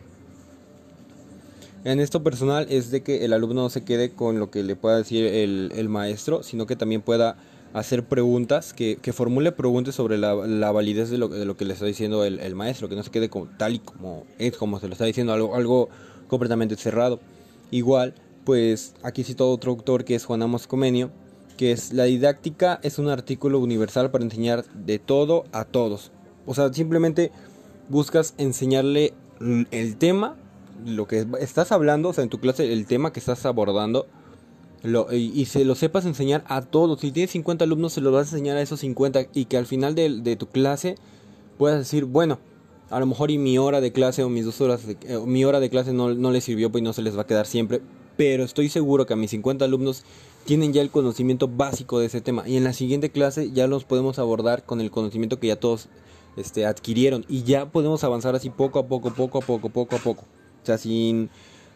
En 1.84 1.98
esto 1.98 2.22
personal 2.22 2.66
es 2.68 2.90
de 2.90 3.02
que 3.02 3.24
el 3.24 3.32
alumno 3.32 3.62
no 3.62 3.70
se 3.70 3.84
quede 3.84 4.10
con 4.10 4.38
lo 4.38 4.50
que 4.50 4.62
le 4.62 4.76
pueda 4.76 4.98
decir 4.98 5.24
el, 5.24 5.72
el 5.74 5.88
maestro, 5.88 6.42
sino 6.42 6.66
que 6.66 6.76
también 6.76 7.00
pueda 7.00 7.36
hacer 7.72 8.04
preguntas, 8.04 8.74
que, 8.74 8.96
que 8.96 9.12
formule 9.12 9.52
preguntas 9.52 9.94
sobre 9.94 10.18
la, 10.18 10.34
la 10.34 10.72
validez 10.72 11.08
de 11.08 11.18
lo, 11.18 11.28
de 11.28 11.44
lo, 11.44 11.56
que 11.56 11.64
le 11.64 11.72
está 11.72 11.86
diciendo 11.86 12.24
el, 12.24 12.40
el, 12.40 12.54
maestro, 12.54 12.88
que 12.88 12.96
no 12.96 13.02
se 13.02 13.10
quede 13.10 13.30
como, 13.30 13.46
tal 13.46 13.74
y 13.74 13.78
como 13.78 14.26
es, 14.38 14.56
como 14.56 14.78
se 14.80 14.88
lo 14.88 14.92
está 14.92 15.04
diciendo, 15.04 15.32
algo, 15.32 15.54
algo 15.54 15.88
completamente 16.28 16.76
cerrado. 16.76 17.20
Igual, 17.70 18.14
pues 18.44 18.94
aquí 19.02 19.24
cito 19.24 19.50
otro 19.50 19.72
autor 19.72 20.04
que 20.04 20.14
es 20.14 20.24
Juan 20.24 20.42
Amos 20.42 20.66
Comenio, 20.66 21.10
que 21.56 21.72
es 21.72 21.92
la 21.92 22.04
didáctica 22.04 22.80
es 22.82 22.98
un 22.98 23.08
artículo 23.08 23.58
universal 23.58 24.10
para 24.10 24.24
enseñar 24.24 24.64
de 24.74 24.98
todo 24.98 25.44
a 25.52 25.64
todos. 25.64 26.10
O 26.46 26.54
sea, 26.54 26.72
simplemente 26.72 27.30
buscas 27.88 28.34
enseñarle 28.38 29.14
el 29.70 29.96
tema, 29.96 30.36
lo 30.86 31.06
que 31.06 31.26
estás 31.40 31.72
hablando, 31.72 32.10
o 32.10 32.12
sea, 32.12 32.24
en 32.24 32.30
tu 32.30 32.38
clase 32.38 32.72
el 32.72 32.86
tema 32.86 33.12
que 33.12 33.20
estás 33.20 33.46
abordando, 33.46 34.06
y, 35.12 35.44
se 35.44 35.64
lo 35.64 35.74
sepas 35.74 36.06
enseñar 36.06 36.42
a 36.46 36.62
todos. 36.62 37.00
Si 37.00 37.12
tienes 37.12 37.30
50 37.32 37.64
alumnos, 37.64 37.92
se 37.92 38.00
lo 38.00 38.12
vas 38.12 38.32
a 38.32 38.36
enseñar 38.36 38.56
a 38.56 38.62
esos 38.62 38.80
50 38.80 39.26
y 39.34 39.44
que 39.44 39.58
al 39.58 39.66
final 39.66 39.94
de, 39.94 40.20
de 40.20 40.36
tu 40.36 40.46
clase 40.46 40.96
puedas 41.58 41.78
decir, 41.78 42.06
bueno, 42.06 42.38
a 42.90 42.98
lo 42.98 43.06
mejor 43.06 43.30
y 43.30 43.38
mi 43.38 43.56
hora 43.56 43.80
de 43.80 43.92
clase 43.92 44.24
o 44.24 44.28
mis 44.28 44.44
dos 44.44 44.60
horas, 44.60 44.86
de, 44.86 44.96
eh, 45.02 45.18
mi 45.24 45.44
hora 45.44 45.60
de 45.60 45.70
clase 45.70 45.92
no, 45.92 46.14
no 46.14 46.30
les 46.30 46.44
sirvió, 46.44 46.70
pues 46.70 46.82
no 46.82 46.92
se 46.92 47.02
les 47.02 47.16
va 47.16 47.22
a 47.22 47.26
quedar 47.26 47.46
siempre, 47.46 47.80
pero 48.16 48.44
estoy 48.44 48.68
seguro 48.68 49.06
que 49.06 49.12
a 49.12 49.16
mis 49.16 49.30
50 49.30 49.64
alumnos 49.64 50.04
tienen 50.44 50.72
ya 50.72 50.82
el 50.82 50.90
conocimiento 50.90 51.48
básico 51.48 52.00
de 52.00 52.06
ese 52.06 52.20
tema 52.20 52.48
y 52.48 52.56
en 52.56 52.64
la 52.64 52.72
siguiente 52.72 53.10
clase 53.10 53.52
ya 53.52 53.66
los 53.66 53.84
podemos 53.84 54.18
abordar 54.18 54.64
con 54.64 54.80
el 54.80 54.90
conocimiento 54.90 55.38
que 55.38 55.48
ya 55.48 55.56
todos 55.56 55.88
este, 56.36 56.66
adquirieron 56.66 57.24
y 57.28 57.44
ya 57.44 57.70
podemos 57.70 58.02
avanzar 58.02 58.34
así 58.34 58.50
poco 58.50 58.78
a 58.78 58.86
poco, 58.86 59.10
poco 59.10 59.38
a 59.38 59.40
poco, 59.42 59.68
poco 59.68 59.96
a 59.96 59.98
poco. 59.98 60.24
O 60.62 60.66
sea, 60.66 60.78
sin 60.78 61.30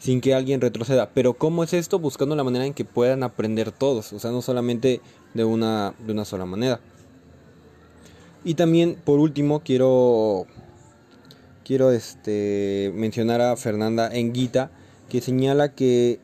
sin 0.05 0.21
que 0.21 0.35
alguien 0.35 0.61
retroceda. 0.61 1.09
Pero 1.15 1.33
¿cómo 1.33 1.65
es 1.65 1.73
esto? 1.73 1.99
Buscando 1.99 2.37
la 2.37 2.45
manera 2.45 2.67
en 2.67 2.75
que 2.75 2.85
puedan 2.85 3.23
aprender 3.23 3.73
todos, 3.73 4.13
o 4.13 4.19
sea, 4.19 4.33
no 4.33 4.43
solamente 4.43 5.01
de 5.33 5.45
una, 5.45 5.95
de 6.05 6.13
una 6.13 6.27
sola 6.27 6.45
manera. 6.45 6.79
Y 8.45 8.53
también, 8.53 8.97
por 9.03 9.19
último, 9.19 9.61
quiero, 9.61 10.47
quiero 11.65 11.91
este, 11.91 12.93
mencionar 12.95 13.41
a 13.41 13.57
Fernanda 13.57 14.15
Enguita, 14.15 14.71
que 15.09 15.23
señala 15.23 15.73
que 15.73 16.21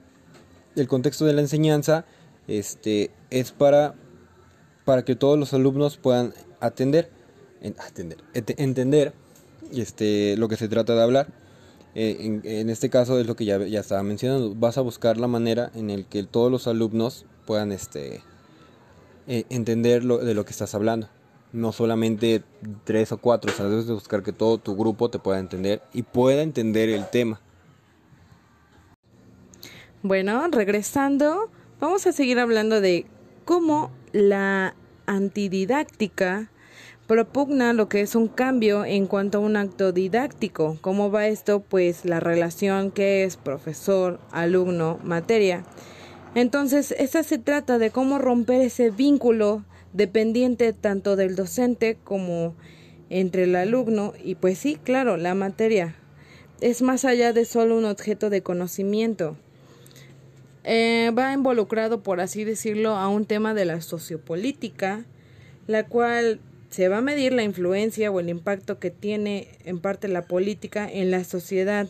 el 0.76 0.86
contexto 0.86 1.24
de 1.24 1.32
la 1.32 1.40
enseñanza 1.40 2.04
este, 2.48 3.10
es 3.30 3.50
para, 3.50 3.94
para 4.84 5.06
que 5.06 5.16
todos 5.16 5.38
los 5.38 5.54
alumnos 5.54 5.96
puedan 5.96 6.34
atender, 6.60 7.08
atender 7.78 8.18
entender 8.34 9.14
este, 9.72 10.36
lo 10.36 10.48
que 10.48 10.56
se 10.56 10.68
trata 10.68 10.94
de 10.94 11.02
hablar 11.02 11.39
eh, 11.94 12.40
en, 12.44 12.70
este 12.70 12.88
caso 12.88 13.18
es 13.18 13.26
lo 13.26 13.34
que 13.34 13.44
ya, 13.44 13.56
estaba 13.56 14.02
mencionando, 14.02 14.54
vas 14.54 14.78
a 14.78 14.80
buscar 14.80 15.16
la 15.16 15.26
manera 15.26 15.70
en 15.74 15.90
el 15.90 16.06
que 16.06 16.22
todos 16.22 16.50
los 16.50 16.66
alumnos 16.68 17.26
puedan 17.46 17.72
este, 17.72 18.22
eh, 19.26 19.44
entender 19.50 20.04
lo, 20.04 20.18
de 20.18 20.34
lo 20.34 20.44
que 20.44 20.52
estás 20.52 20.74
hablando. 20.74 21.08
No 21.52 21.72
solamente 21.72 22.44
tres 22.84 23.10
o 23.10 23.18
cuatro, 23.18 23.50
o 23.50 23.54
sea, 23.54 23.66
debes 23.66 23.88
de 23.88 23.94
buscar 23.94 24.22
que 24.22 24.32
todo 24.32 24.58
tu 24.58 24.76
grupo 24.76 25.10
te 25.10 25.18
pueda 25.18 25.40
entender 25.40 25.82
y 25.92 26.02
pueda 26.02 26.42
entender 26.42 26.88
el 26.88 27.08
tema. 27.10 27.40
Bueno, 30.02 30.46
regresando, 30.48 31.50
vamos 31.80 32.06
a 32.06 32.12
seguir 32.12 32.38
hablando 32.38 32.80
de 32.80 33.06
cómo 33.44 33.90
la 34.12 34.76
antididáctica 35.06 36.50
propugna 37.10 37.72
lo 37.72 37.88
que 37.88 38.02
es 38.02 38.14
un 38.14 38.28
cambio 38.28 38.84
en 38.84 39.08
cuanto 39.08 39.38
a 39.38 39.40
un 39.40 39.56
acto 39.56 39.90
didáctico. 39.90 40.78
¿Cómo 40.80 41.10
va 41.10 41.26
esto? 41.26 41.58
Pues 41.58 42.04
la 42.04 42.20
relación 42.20 42.92
que 42.92 43.24
es 43.24 43.36
profesor, 43.36 44.20
alumno, 44.30 45.00
materia. 45.02 45.64
Entonces, 46.36 46.94
esta 46.96 47.24
se 47.24 47.38
trata 47.38 47.78
de 47.78 47.90
cómo 47.90 48.20
romper 48.20 48.60
ese 48.60 48.90
vínculo 48.90 49.64
dependiente 49.92 50.72
tanto 50.72 51.16
del 51.16 51.34
docente 51.34 51.98
como 52.04 52.54
entre 53.08 53.42
el 53.42 53.56
alumno 53.56 54.12
y 54.22 54.36
pues 54.36 54.58
sí, 54.58 54.76
claro, 54.76 55.16
la 55.16 55.34
materia. 55.34 55.96
Es 56.60 56.80
más 56.80 57.04
allá 57.04 57.32
de 57.32 57.44
solo 57.44 57.76
un 57.76 57.86
objeto 57.86 58.30
de 58.30 58.42
conocimiento. 58.42 59.36
Eh, 60.62 61.10
va 61.18 61.32
involucrado, 61.32 62.04
por 62.04 62.20
así 62.20 62.44
decirlo, 62.44 62.90
a 62.90 63.08
un 63.08 63.26
tema 63.26 63.52
de 63.52 63.64
la 63.64 63.80
sociopolítica, 63.80 65.04
la 65.66 65.86
cual 65.88 66.38
se 66.70 66.88
va 66.88 66.98
a 66.98 67.02
medir 67.02 67.32
la 67.32 67.42
influencia 67.42 68.10
o 68.10 68.20
el 68.20 68.28
impacto 68.28 68.78
que 68.78 68.90
tiene 68.90 69.48
en 69.64 69.80
parte 69.80 70.08
la 70.08 70.22
política 70.22 70.88
en 70.90 71.10
la 71.10 71.24
sociedad 71.24 71.88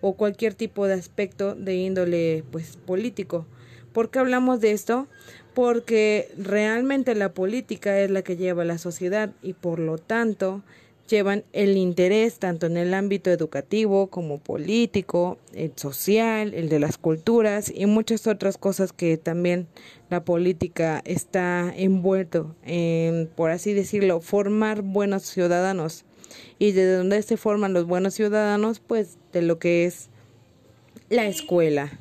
o 0.00 0.14
cualquier 0.14 0.54
tipo 0.54 0.86
de 0.86 0.94
aspecto 0.94 1.54
de 1.54 1.76
índole 1.76 2.44
pues 2.50 2.76
político. 2.76 3.46
¿Por 3.92 4.10
qué 4.10 4.18
hablamos 4.18 4.60
de 4.60 4.72
esto? 4.72 5.06
Porque 5.54 6.28
realmente 6.36 7.14
la 7.14 7.32
política 7.32 7.98
es 8.00 8.10
la 8.10 8.22
que 8.22 8.36
lleva 8.36 8.62
a 8.62 8.66
la 8.66 8.78
sociedad 8.78 9.32
y 9.42 9.54
por 9.54 9.78
lo 9.78 9.96
tanto 9.96 10.62
llevan 11.06 11.44
el 11.52 11.76
interés 11.76 12.38
tanto 12.38 12.66
en 12.66 12.76
el 12.76 12.94
ámbito 12.94 13.30
educativo 13.30 14.08
como 14.08 14.38
político, 14.38 15.38
el 15.54 15.72
social, 15.76 16.54
el 16.54 16.68
de 16.68 16.78
las 16.78 16.98
culturas 16.98 17.72
y 17.74 17.86
muchas 17.86 18.26
otras 18.26 18.58
cosas 18.58 18.92
que 18.92 19.16
también 19.16 19.66
la 20.10 20.24
política 20.24 21.02
está 21.04 21.72
envuelto 21.76 22.54
en, 22.64 23.28
por 23.34 23.50
así 23.50 23.72
decirlo, 23.72 24.20
formar 24.20 24.82
buenos 24.82 25.22
ciudadanos. 25.24 26.04
Y 26.58 26.72
de 26.72 26.96
dónde 26.96 27.22
se 27.22 27.36
forman 27.36 27.72
los 27.72 27.86
buenos 27.86 28.14
ciudadanos, 28.14 28.80
pues 28.80 29.16
de 29.32 29.42
lo 29.42 29.58
que 29.58 29.84
es 29.84 30.08
la 31.08 31.26
escuela. 31.26 31.98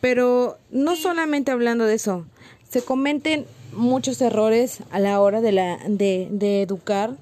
Pero 0.00 0.58
no 0.70 0.96
solamente 0.96 1.50
hablando 1.50 1.84
de 1.84 1.94
eso, 1.94 2.26
se 2.68 2.82
cometen 2.82 3.44
muchos 3.72 4.20
errores 4.20 4.80
a 4.90 4.98
la 4.98 5.20
hora 5.20 5.40
de, 5.40 5.52
la, 5.52 5.78
de, 5.86 6.28
de 6.30 6.62
educar 6.62 7.16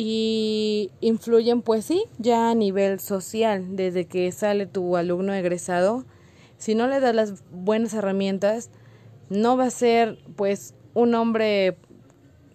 y 0.00 0.92
influyen 1.00 1.60
pues 1.60 1.84
sí 1.84 2.04
ya 2.18 2.50
a 2.50 2.54
nivel 2.54 3.00
social 3.00 3.74
desde 3.74 4.06
que 4.06 4.30
sale 4.30 4.66
tu 4.66 4.96
alumno 4.96 5.34
egresado 5.34 6.04
si 6.56 6.76
no 6.76 6.86
le 6.86 7.00
das 7.00 7.16
las 7.16 7.42
buenas 7.50 7.94
herramientas 7.94 8.70
no 9.28 9.56
va 9.56 9.64
a 9.64 9.70
ser 9.70 10.16
pues 10.36 10.76
un 10.94 11.16
hombre 11.16 11.78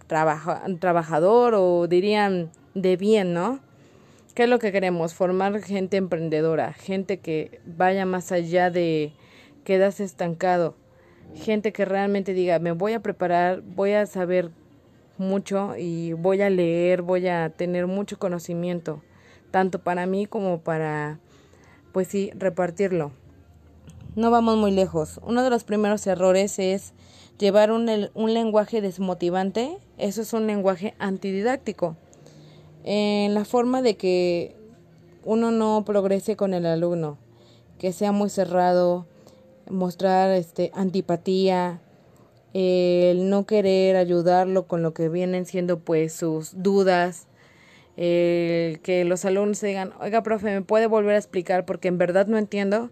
trabajador 0.07 1.53
o 1.55 1.87
dirían 1.87 2.49
de 2.75 2.95
bien 2.95 3.33
no 3.33 3.59
qué 4.35 4.43
es 4.43 4.49
lo 4.49 4.57
que 4.57 4.71
queremos 4.71 5.13
formar 5.13 5.61
gente 5.61 5.97
emprendedora 5.97 6.71
gente 6.71 7.19
que 7.19 7.59
vaya 7.65 8.05
más 8.05 8.31
allá 8.31 8.69
de 8.69 9.11
quedarse 9.65 10.05
estancado 10.05 10.77
gente 11.35 11.73
que 11.73 11.83
realmente 11.83 12.33
diga 12.33 12.59
me 12.59 12.71
voy 12.71 12.93
a 12.93 13.01
preparar 13.01 13.63
voy 13.63 13.91
a 13.91 14.05
saber 14.05 14.49
mucho 15.23 15.75
y 15.77 16.13
voy 16.13 16.41
a 16.41 16.49
leer, 16.49 17.01
voy 17.01 17.27
a 17.27 17.49
tener 17.49 17.87
mucho 17.87 18.19
conocimiento, 18.19 19.01
tanto 19.51 19.79
para 19.79 20.05
mí 20.05 20.25
como 20.25 20.59
para, 20.59 21.19
pues 21.91 22.07
sí, 22.07 22.31
repartirlo. 22.35 23.11
No 24.15 24.29
vamos 24.29 24.57
muy 24.57 24.71
lejos. 24.71 25.19
Uno 25.23 25.43
de 25.43 25.49
los 25.49 25.63
primeros 25.63 26.05
errores 26.05 26.59
es 26.59 26.93
llevar 27.39 27.71
un, 27.71 27.89
un 28.13 28.33
lenguaje 28.33 28.81
desmotivante. 28.81 29.77
Eso 29.97 30.21
es 30.21 30.33
un 30.33 30.45
lenguaje 30.45 30.93
antididáctico. 30.99 31.95
En 32.83 33.33
la 33.33 33.45
forma 33.45 33.81
de 33.81 33.97
que 33.97 34.55
uno 35.25 35.51
no 35.51 35.83
progrese 35.85 36.35
con 36.35 36.53
el 36.53 36.65
alumno, 36.65 37.17
que 37.79 37.91
sea 37.93 38.11
muy 38.11 38.29
cerrado, 38.29 39.07
mostrar 39.69 40.31
este 40.31 40.71
antipatía, 40.73 41.81
el 42.53 43.29
no 43.29 43.45
querer 43.45 43.95
ayudarlo 43.95 44.67
con 44.67 44.83
lo 44.83 44.93
que 44.93 45.09
vienen 45.09 45.45
siendo 45.45 45.79
pues 45.79 46.13
sus 46.13 46.61
dudas, 46.61 47.27
el 47.97 48.79
que 48.79 49.05
los 49.05 49.25
alumnos 49.25 49.61
digan, 49.61 49.93
oiga, 49.99 50.23
profe, 50.23 50.47
¿me 50.47 50.61
puede 50.61 50.87
volver 50.87 51.15
a 51.15 51.19
explicar 51.19 51.65
porque 51.65 51.87
en 51.87 51.97
verdad 51.97 52.27
no 52.27 52.37
entiendo? 52.37 52.91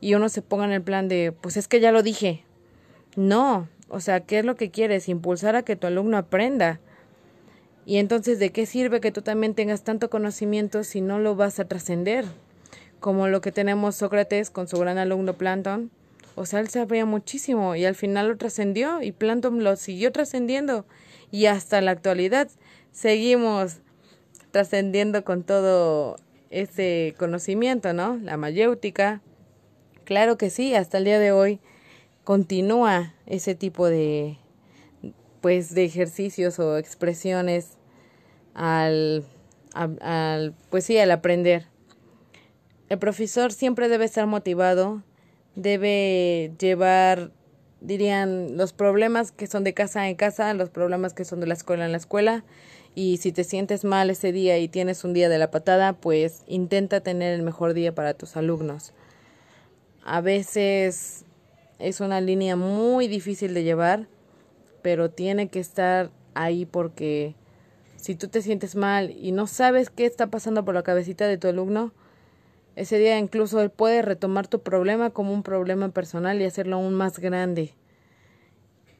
Y 0.00 0.14
uno 0.14 0.28
se 0.28 0.42
ponga 0.42 0.64
en 0.64 0.72
el 0.72 0.82
plan 0.82 1.08
de, 1.08 1.32
pues 1.32 1.56
es 1.56 1.68
que 1.68 1.80
ya 1.80 1.92
lo 1.92 2.02
dije. 2.02 2.44
No, 3.16 3.68
o 3.88 4.00
sea, 4.00 4.20
¿qué 4.20 4.38
es 4.38 4.44
lo 4.44 4.54
que 4.54 4.70
quieres? 4.70 5.08
Impulsar 5.08 5.56
a 5.56 5.62
que 5.62 5.76
tu 5.76 5.86
alumno 5.86 6.16
aprenda. 6.16 6.80
Y 7.84 7.96
entonces, 7.96 8.38
¿de 8.38 8.50
qué 8.50 8.66
sirve 8.66 9.00
que 9.00 9.10
tú 9.10 9.22
también 9.22 9.54
tengas 9.54 9.82
tanto 9.82 10.10
conocimiento 10.10 10.84
si 10.84 11.00
no 11.00 11.18
lo 11.18 11.34
vas 11.34 11.58
a 11.58 11.66
trascender? 11.66 12.24
Como 13.00 13.26
lo 13.28 13.40
que 13.40 13.50
tenemos 13.52 13.96
Sócrates 13.96 14.50
con 14.50 14.68
su 14.68 14.78
gran 14.78 14.98
alumno 14.98 15.34
Planton, 15.34 15.90
o 16.34 16.46
sea, 16.46 16.60
él 16.60 16.68
sabía 16.68 17.04
muchísimo 17.04 17.74
y 17.74 17.84
al 17.84 17.94
final 17.94 18.28
lo 18.28 18.36
trascendió 18.36 19.02
y 19.02 19.12
Planton 19.12 19.62
lo 19.64 19.76
siguió 19.76 20.12
trascendiendo 20.12 20.86
y 21.30 21.46
hasta 21.46 21.80
la 21.80 21.90
actualidad 21.90 22.48
seguimos 22.92 23.78
trascendiendo 24.50 25.24
con 25.24 25.44
todo 25.44 26.16
ese 26.50 27.14
conocimiento, 27.18 27.92
¿no? 27.92 28.16
La 28.16 28.36
mayéutica. 28.36 29.22
Claro 30.04 30.36
que 30.36 30.50
sí, 30.50 30.74
hasta 30.74 30.98
el 30.98 31.04
día 31.04 31.18
de 31.18 31.32
hoy 31.32 31.60
continúa 32.24 33.14
ese 33.26 33.54
tipo 33.54 33.86
de 33.88 34.38
pues 35.40 35.74
de 35.74 35.84
ejercicios 35.84 36.58
o 36.58 36.76
expresiones 36.76 37.78
al, 38.54 39.24
al 39.72 40.54
pues 40.70 40.84
sí, 40.84 40.98
al 40.98 41.10
aprender. 41.12 41.66
El 42.88 42.98
profesor 42.98 43.52
siempre 43.52 43.88
debe 43.88 44.04
estar 44.04 44.26
motivado 44.26 45.02
debe 45.54 46.52
llevar, 46.58 47.32
dirían, 47.80 48.56
los 48.56 48.72
problemas 48.72 49.32
que 49.32 49.46
son 49.46 49.64
de 49.64 49.74
casa 49.74 50.08
en 50.08 50.16
casa, 50.16 50.52
los 50.54 50.70
problemas 50.70 51.14
que 51.14 51.24
son 51.24 51.40
de 51.40 51.46
la 51.46 51.54
escuela 51.54 51.84
en 51.84 51.92
la 51.92 51.98
escuela. 51.98 52.44
Y 52.94 53.18
si 53.18 53.32
te 53.32 53.44
sientes 53.44 53.84
mal 53.84 54.10
ese 54.10 54.32
día 54.32 54.58
y 54.58 54.68
tienes 54.68 55.04
un 55.04 55.12
día 55.12 55.28
de 55.28 55.38
la 55.38 55.50
patada, 55.50 55.92
pues 55.92 56.42
intenta 56.46 57.00
tener 57.00 57.34
el 57.34 57.42
mejor 57.42 57.72
día 57.74 57.94
para 57.94 58.14
tus 58.14 58.36
alumnos. 58.36 58.92
A 60.02 60.20
veces 60.20 61.24
es 61.78 62.00
una 62.00 62.20
línea 62.20 62.56
muy 62.56 63.06
difícil 63.06 63.54
de 63.54 63.62
llevar, 63.62 64.08
pero 64.82 65.10
tiene 65.10 65.48
que 65.48 65.60
estar 65.60 66.10
ahí 66.34 66.66
porque 66.66 67.34
si 67.96 68.14
tú 68.14 68.28
te 68.28 68.42
sientes 68.42 68.76
mal 68.76 69.10
y 69.10 69.32
no 69.32 69.46
sabes 69.46 69.90
qué 69.90 70.06
está 70.06 70.28
pasando 70.28 70.64
por 70.64 70.74
la 70.74 70.82
cabecita 70.82 71.26
de 71.26 71.38
tu 71.38 71.48
alumno, 71.48 71.92
ese 72.80 72.98
día 72.98 73.18
incluso 73.18 73.60
él 73.60 73.68
puede 73.68 74.00
retomar 74.00 74.48
tu 74.48 74.62
problema 74.62 75.10
como 75.10 75.34
un 75.34 75.42
problema 75.42 75.90
personal 75.90 76.40
y 76.40 76.44
hacerlo 76.44 76.76
aún 76.76 76.94
más 76.94 77.18
grande. 77.18 77.74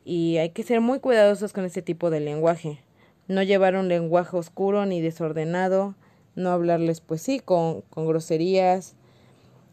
Y 0.04 0.36
hay 0.36 0.50
que 0.50 0.62
ser 0.62 0.82
muy 0.82 1.00
cuidadosos 1.00 1.54
con 1.54 1.64
ese 1.64 1.80
tipo 1.80 2.10
de 2.10 2.20
lenguaje. 2.20 2.80
No 3.26 3.42
llevar 3.42 3.76
un 3.76 3.88
lenguaje 3.88 4.36
oscuro 4.36 4.84
ni 4.84 5.00
desordenado, 5.00 5.94
no 6.34 6.50
hablarles 6.50 7.00
pues 7.00 7.22
sí 7.22 7.40
con, 7.40 7.80
con 7.82 8.06
groserías, 8.06 8.96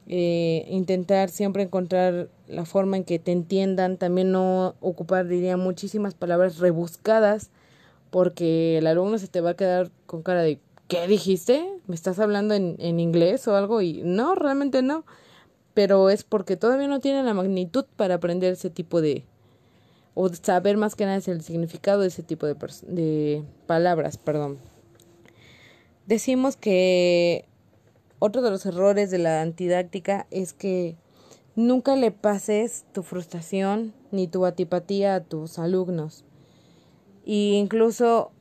eh, 0.07 0.65
intentar 0.69 1.29
siempre 1.29 1.63
encontrar 1.63 2.29
la 2.47 2.63
forma 2.63 2.95
en 2.95 3.03
que 3.03 3.19
te 3.19 3.33
entiendan, 3.33 3.97
también 3.97 4.31
no 4.31 4.75
ocupar, 4.79 5.27
diría, 5.27 5.57
muchísimas 5.57 6.13
palabras 6.13 6.59
rebuscadas, 6.59 7.49
porque 8.09 8.77
el 8.77 8.87
alumno 8.87 9.17
se 9.17 9.27
te 9.27 9.41
va 9.41 9.49
a 9.49 9.55
quedar 9.55 9.91
con 10.05 10.23
cara 10.23 10.43
de 10.43 10.59
¿qué 10.87 11.07
dijiste? 11.07 11.65
¿Me 11.87 11.95
estás 11.95 12.19
hablando 12.19 12.53
en, 12.53 12.75
en 12.79 12.99
inglés 12.99 13.47
o 13.47 13.55
algo? 13.55 13.81
Y 13.81 14.01
no, 14.03 14.35
realmente 14.35 14.81
no. 14.81 15.05
Pero 15.73 16.09
es 16.09 16.23
porque 16.23 16.57
todavía 16.57 16.87
no 16.87 16.99
tiene 16.99 17.23
la 17.23 17.33
magnitud 17.33 17.85
para 17.95 18.15
aprender 18.15 18.53
ese 18.53 18.69
tipo 18.69 19.01
de... 19.01 19.25
o 20.15 20.29
saber 20.29 20.77
más 20.77 20.95
que 20.95 21.05
nada 21.05 21.21
el 21.25 21.41
significado 21.41 22.01
de 22.01 22.07
ese 22.07 22.23
tipo 22.23 22.45
de, 22.45 22.55
de 22.87 23.43
palabras, 23.67 24.17
perdón. 24.17 24.57
Decimos 26.07 26.55
que 26.55 27.45
otro 28.19 28.41
de 28.41 28.49
los 28.49 28.65
errores 28.65 29.11
de 29.11 29.19
la 29.19 29.41
antidáctica 29.41 30.25
es 30.31 30.53
que 30.53 30.95
nunca 31.55 31.95
le 31.95 32.11
pases 32.11 32.85
tu 32.93 33.03
frustración 33.03 33.93
ni 34.11 34.27
tu 34.27 34.45
antipatía 34.45 35.15
a 35.15 35.23
tus 35.23 35.59
alumnos. 35.59 36.23
Y 37.25 37.55
incluso 37.55 38.31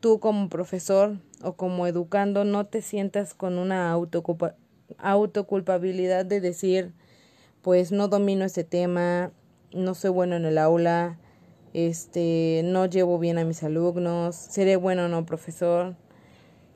tú 0.00 0.20
como 0.20 0.48
profesor 0.48 1.18
o 1.46 1.54
como 1.54 1.86
educando 1.86 2.44
no 2.44 2.64
te 2.64 2.82
sientas 2.82 3.32
con 3.32 3.56
una 3.58 3.92
autoculpabilidad 4.98 6.26
de 6.26 6.40
decir, 6.40 6.92
pues 7.62 7.92
no 7.92 8.08
domino 8.08 8.44
ese 8.44 8.64
tema, 8.64 9.30
no 9.72 9.94
soy 9.94 10.10
bueno 10.10 10.34
en 10.34 10.44
el 10.44 10.58
aula, 10.58 11.20
este, 11.72 12.62
no 12.64 12.86
llevo 12.86 13.20
bien 13.20 13.38
a 13.38 13.44
mis 13.44 13.62
alumnos, 13.62 14.34
seré 14.34 14.74
bueno 14.74 15.04
o 15.04 15.08
no 15.08 15.24
profesor. 15.24 15.94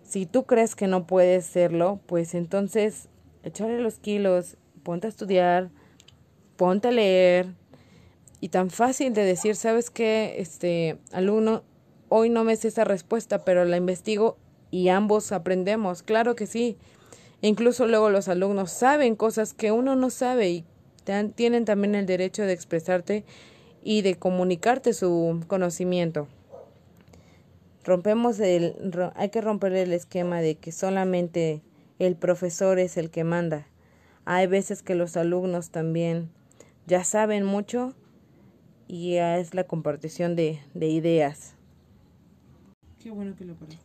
Si 0.05 0.25
tú 0.25 0.45
crees 0.45 0.77
que 0.77 0.87
no 0.87 1.05
puedes 1.05 1.47
serlo, 1.47 1.99
pues 2.07 2.35
entonces 2.35 3.09
echarle 3.43 3.81
los 3.81 3.99
kilos, 3.99 4.57
ponte 4.85 5.09
a 5.09 5.11
estudiar, 5.11 5.71
ponte 6.57 6.89
a 6.89 6.93
leer. 6.93 7.55
Y 8.41 8.51
tan 8.51 8.71
fácil 8.71 9.15
de 9.15 9.25
decir, 9.25 9.57
¿sabes 9.57 9.91
qué? 9.91 10.37
Este, 10.39 10.99
alumno, 11.11 11.65
hoy 12.09 12.31
no 12.31 12.45
me 12.45 12.55
sé 12.55 12.69
esa 12.69 12.85
respuesta, 12.85 13.45
pero 13.45 13.65
la 13.65 13.77
investigo 13.77 14.37
y 14.71 14.89
ambos 14.89 15.33
aprendemos. 15.33 16.03
Claro 16.03 16.35
que 16.35 16.47
sí. 16.47 16.77
Incluso 17.43 17.87
luego 17.87 18.11
los 18.11 18.29
alumnos 18.29 18.71
saben 18.71 19.17
cosas 19.17 19.55
que 19.55 19.73
uno 19.73 19.97
no 19.97 20.11
sabe 20.11 20.51
y 20.51 20.65
tienen 21.35 21.65
también 21.65 21.95
el 21.95 22.07
derecho 22.07 22.43
de 22.43 22.53
expresarte 22.53 23.25
y 23.83 24.03
de 24.03 24.17
comunicarte 24.17 24.93
su 24.93 25.43
conocimiento. 25.47 26.29
Rompemos 27.85 28.39
el, 28.41 28.77
hay 29.15 29.31
que 29.31 29.41
romper 29.41 29.73
el 29.73 29.93
esquema 29.93 30.41
de 30.43 30.57
que 30.57 30.71
solamente 30.71 31.63
el 31.99 32.15
profesor 32.15 32.79
es 32.79 32.97
el 32.99 33.11
que 33.11 33.25
manda. 33.25 33.67
Hay 34.27 34.47
veces 34.47 34.83
que 34.83 34.95
los 34.95 35.17
alumnos 35.17 35.71
también 35.71 36.31
ya 36.87 37.05
saben 37.05 37.45
mucho 37.45 37.95
y 38.87 39.17
es 39.17 39.55
la 39.55 39.65
compartición 39.65 40.37
de, 40.37 40.61
de 40.75 40.89
ideas. 40.89 41.55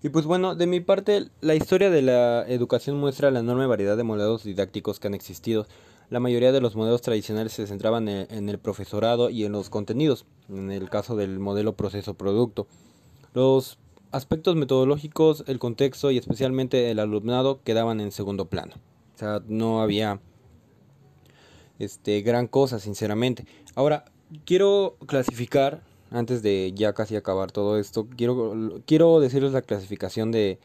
Y 0.03 0.09
pues 0.09 0.25
bueno, 0.25 0.55
de 0.55 0.67
mi 0.67 0.79
parte, 0.79 1.27
la 1.41 1.55
historia 1.55 1.89
de 1.89 2.01
la 2.01 2.45
educación 2.47 2.97
muestra 2.97 3.31
la 3.31 3.39
enorme 3.39 3.65
variedad 3.65 3.95
de 3.97 4.03
modelos 4.03 4.43
didácticos 4.43 4.99
que 4.99 5.07
han 5.07 5.13
existido 5.13 5.67
la 6.09 6.19
mayoría 6.19 6.51
de 6.51 6.61
los 6.61 6.75
modelos 6.75 7.01
tradicionales 7.01 7.53
se 7.53 7.67
centraban 7.67 8.07
en, 8.07 8.49
el 8.49 8.59
profesorado 8.59 9.29
y 9.29 9.43
en 9.45 9.51
los 9.51 9.69
contenidos, 9.69 10.25
en 10.49 10.71
el 10.71 10.89
caso 10.89 11.15
del 11.15 11.39
modelo 11.39 11.75
proceso-producto. 11.75 12.67
Los 13.33 13.79
aspectos 14.11 14.55
metodológicos, 14.55 15.43
el 15.47 15.59
contexto 15.59 16.11
y 16.11 16.17
especialmente 16.17 16.91
el 16.91 16.99
alumnado 16.99 17.61
quedaban 17.63 18.01
en 18.01 18.11
segundo 18.11 18.45
plano. 18.45 18.73
O 19.15 19.17
sea, 19.17 19.41
no 19.47 19.81
había 19.81 20.19
este 21.79 22.21
gran 22.21 22.47
cosa, 22.47 22.79
sinceramente. 22.79 23.45
Ahora, 23.73 24.05
quiero 24.45 24.97
clasificar 25.07 25.81
antes 26.11 26.41
de 26.41 26.71
ya 26.75 26.93
casi 26.93 27.15
acabar 27.15 27.51
todo 27.51 27.77
esto, 27.77 28.07
quiero 28.15 28.81
quiero 28.85 29.19
decirles 29.19 29.51
la 29.53 29.61
clasificación 29.61 30.31
de 30.31 30.59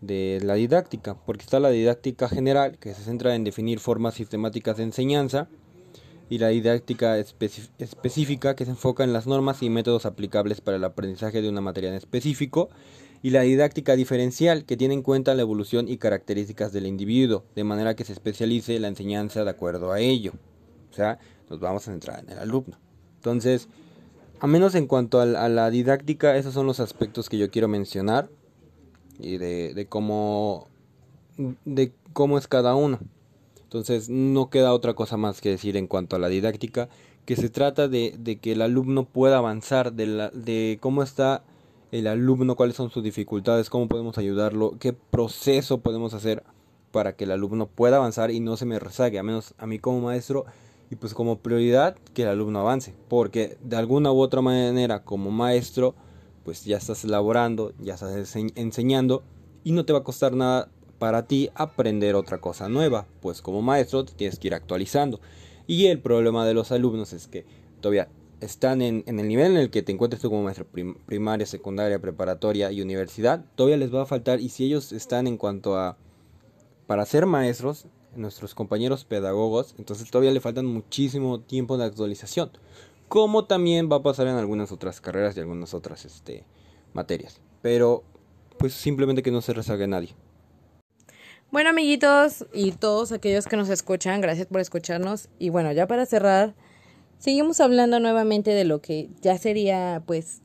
de 0.00 0.40
la 0.42 0.54
didáctica, 0.54 1.14
porque 1.14 1.42
está 1.42 1.60
la 1.60 1.70
didáctica 1.70 2.28
general, 2.28 2.78
que 2.78 2.94
se 2.94 3.02
centra 3.02 3.34
en 3.34 3.44
definir 3.44 3.80
formas 3.80 4.14
sistemáticas 4.14 4.76
de 4.76 4.84
enseñanza, 4.84 5.48
y 6.28 6.38
la 6.38 6.48
didáctica 6.48 7.18
específica, 7.18 8.56
que 8.56 8.64
se 8.64 8.72
enfoca 8.72 9.04
en 9.04 9.12
las 9.12 9.26
normas 9.26 9.62
y 9.62 9.70
métodos 9.70 10.06
aplicables 10.06 10.60
para 10.60 10.76
el 10.76 10.84
aprendizaje 10.84 11.40
de 11.40 11.48
una 11.48 11.60
materia 11.60 11.90
en 11.90 11.96
específico, 11.96 12.68
y 13.22 13.30
la 13.30 13.42
didáctica 13.42 13.96
diferencial, 13.96 14.64
que 14.64 14.76
tiene 14.76 14.94
en 14.94 15.02
cuenta 15.02 15.34
la 15.34 15.42
evolución 15.42 15.88
y 15.88 15.98
características 15.98 16.72
del 16.72 16.86
individuo, 16.86 17.44
de 17.54 17.64
manera 17.64 17.94
que 17.94 18.04
se 18.04 18.12
especialice 18.12 18.78
la 18.78 18.88
enseñanza 18.88 19.44
de 19.44 19.50
acuerdo 19.50 19.92
a 19.92 20.00
ello. 20.00 20.32
O 20.90 20.94
sea, 20.94 21.18
nos 21.48 21.60
vamos 21.60 21.86
a 21.86 21.92
centrar 21.92 22.20
en 22.20 22.30
el 22.30 22.38
alumno. 22.38 22.78
Entonces, 23.16 23.68
a 24.40 24.46
menos 24.46 24.74
en 24.74 24.86
cuanto 24.86 25.20
a 25.20 25.26
la 25.26 25.70
didáctica, 25.70 26.36
esos 26.36 26.54
son 26.54 26.66
los 26.66 26.80
aspectos 26.80 27.28
que 27.28 27.38
yo 27.38 27.50
quiero 27.50 27.68
mencionar 27.68 28.28
y 29.18 29.38
de, 29.38 29.74
de 29.74 29.86
cómo 29.86 30.68
de 31.64 31.92
cómo 32.12 32.38
es 32.38 32.48
cada 32.48 32.74
uno. 32.74 32.98
Entonces 33.62 34.08
no 34.08 34.48
queda 34.48 34.72
otra 34.72 34.94
cosa 34.94 35.16
más 35.16 35.40
que 35.40 35.50
decir 35.50 35.76
en 35.76 35.86
cuanto 35.86 36.16
a 36.16 36.18
la 36.18 36.28
didáctica, 36.28 36.88
que 37.24 37.36
se 37.36 37.50
trata 37.50 37.88
de, 37.88 38.14
de 38.18 38.38
que 38.38 38.52
el 38.52 38.62
alumno 38.62 39.04
pueda 39.04 39.38
avanzar, 39.38 39.92
de, 39.92 40.06
la, 40.06 40.30
de 40.30 40.78
cómo 40.80 41.02
está 41.02 41.42
el 41.90 42.06
alumno, 42.06 42.56
cuáles 42.56 42.76
son 42.76 42.90
sus 42.90 43.02
dificultades, 43.02 43.70
cómo 43.70 43.88
podemos 43.88 44.18
ayudarlo, 44.18 44.76
qué 44.78 44.92
proceso 44.92 45.78
podemos 45.78 46.14
hacer 46.14 46.44
para 46.92 47.16
que 47.16 47.24
el 47.24 47.32
alumno 47.32 47.66
pueda 47.66 47.96
avanzar 47.96 48.30
y 48.30 48.40
no 48.40 48.56
se 48.56 48.64
me 48.64 48.78
rezague, 48.78 49.18
a 49.18 49.22
menos 49.22 49.54
a 49.58 49.66
mí 49.66 49.78
como 49.78 50.00
maestro, 50.00 50.46
y 50.90 50.96
pues 50.96 51.14
como 51.14 51.38
prioridad 51.38 51.96
que 52.14 52.22
el 52.22 52.28
alumno 52.28 52.60
avance, 52.60 52.94
porque 53.08 53.56
de 53.62 53.76
alguna 53.76 54.12
u 54.12 54.20
otra 54.20 54.40
manera 54.40 55.02
como 55.02 55.30
maestro, 55.30 55.94
pues 56.44 56.64
ya 56.64 56.76
estás 56.76 57.04
elaborando, 57.04 57.72
ya 57.80 57.94
estás 57.94 58.36
enseñando 58.36 59.24
y 59.64 59.72
no 59.72 59.84
te 59.84 59.92
va 59.92 60.00
a 60.00 60.04
costar 60.04 60.34
nada 60.34 60.68
para 60.98 61.26
ti 61.26 61.50
aprender 61.54 62.14
otra 62.14 62.38
cosa 62.38 62.68
nueva, 62.68 63.06
pues 63.20 63.42
como 63.42 63.62
maestro 63.62 64.04
te 64.04 64.12
tienes 64.12 64.38
que 64.38 64.48
ir 64.48 64.54
actualizando. 64.54 65.20
Y 65.66 65.86
el 65.86 66.00
problema 66.00 66.46
de 66.46 66.54
los 66.54 66.70
alumnos 66.70 67.12
es 67.12 67.26
que 67.26 67.44
todavía 67.80 68.08
están 68.40 68.82
en, 68.82 69.02
el 69.06 69.28
nivel 69.28 69.52
en 69.52 69.58
el 69.58 69.70
que 69.70 69.82
te 69.82 69.92
encuentres 69.92 70.22
tú 70.22 70.30
como 70.30 70.44
maestro 70.44 70.66
primaria, 71.06 71.46
secundaria, 71.46 71.98
preparatoria 71.98 72.70
y 72.70 72.82
universidad, 72.82 73.44
todavía 73.54 73.78
les 73.78 73.94
va 73.94 74.02
a 74.02 74.06
faltar 74.06 74.40
y 74.40 74.50
si 74.50 74.64
ellos 74.64 74.92
están 74.92 75.26
en 75.26 75.36
cuanto 75.36 75.76
a 75.76 75.96
para 76.86 77.04
ser 77.04 77.26
maestros, 77.26 77.86
nuestros 78.16 78.54
compañeros 78.54 79.04
pedagogos, 79.04 79.74
entonces 79.78 80.10
todavía 80.10 80.32
le 80.32 80.40
faltan 80.40 80.66
muchísimo 80.66 81.40
tiempo 81.40 81.78
de 81.78 81.84
actualización 81.84 82.50
como 83.08 83.44
también 83.44 83.90
va 83.90 83.96
a 83.96 84.02
pasar 84.02 84.26
en 84.26 84.36
algunas 84.36 84.72
otras 84.72 85.00
carreras 85.00 85.36
y 85.36 85.40
algunas 85.40 85.74
otras 85.74 86.04
este, 86.04 86.44
materias. 86.92 87.40
Pero 87.62 88.02
pues 88.58 88.74
simplemente 88.74 89.22
que 89.22 89.30
no 89.30 89.42
se 89.42 89.52
rezague 89.52 89.86
nadie. 89.86 90.10
Bueno 91.52 91.70
amiguitos 91.70 92.44
y 92.52 92.72
todos 92.72 93.12
aquellos 93.12 93.46
que 93.46 93.56
nos 93.56 93.68
escuchan, 93.68 94.20
gracias 94.20 94.48
por 94.48 94.60
escucharnos. 94.60 95.28
Y 95.38 95.50
bueno, 95.50 95.72
ya 95.72 95.86
para 95.86 96.06
cerrar, 96.06 96.54
seguimos 97.18 97.60
hablando 97.60 98.00
nuevamente 98.00 98.50
de 98.50 98.64
lo 98.64 98.80
que 98.80 99.08
ya 99.20 99.38
sería 99.38 100.02
pues 100.06 100.42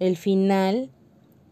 el 0.00 0.16
final. 0.16 0.90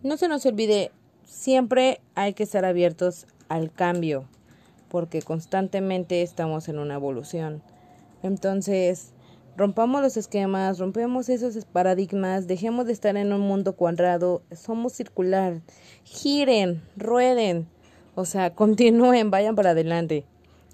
No 0.03 0.17
se 0.17 0.27
nos 0.27 0.45
olvide, 0.47 0.91
siempre 1.25 2.01
hay 2.17 2.35
que 2.35 2.43
estar 2.43 2.65
abiertos 2.65 3.27
al 3.49 3.71
cambio, 3.71 4.25
porque 4.93 5.23
constantemente 5.23 6.21
estamos 6.21 6.69
en 6.69 6.79
una 6.79 6.95
evolución. 6.95 7.63
Entonces, 8.23 9.15
Rompamos 9.55 10.01
los 10.01 10.17
esquemas, 10.17 10.79
rompemos 10.79 11.29
esos 11.29 11.67
paradigmas, 11.67 12.47
dejemos 12.47 12.87
de 12.87 12.95
estar 12.95 13.19
en 13.19 13.35
un 13.35 13.43
mundo 13.43 13.77
cuadrado, 13.77 14.41
somos 14.51 14.95
circular, 14.95 15.61
giren, 16.05 16.83
rueden, 16.97 17.69
o 18.15 18.25
sea, 18.25 18.55
continúen, 18.55 19.31
vayan 19.31 19.55
para 19.55 19.71
adelante. 19.71 20.25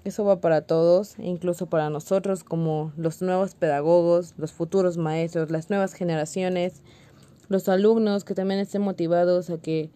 Eso 0.05 0.23
va 0.23 0.39
para 0.39 0.61
todos, 0.61 1.15
incluso 1.19 1.65
para 1.65 1.89
nosotros 1.89 2.45
como 2.45 2.93
los 2.95 3.21
nuevos 3.21 3.53
pedagogos, 3.53 4.33
los 4.37 4.53
futuros 4.53 4.95
maestros, 4.95 5.51
las 5.51 5.69
nuevas 5.69 5.93
generaciones, 5.93 6.81
los 7.49 7.67
alumnos 7.67 8.23
que 8.23 8.33
también 8.33 8.61
estén 8.61 8.81
motivados 8.81 9.49
a 9.49 9.57
que 9.57 9.89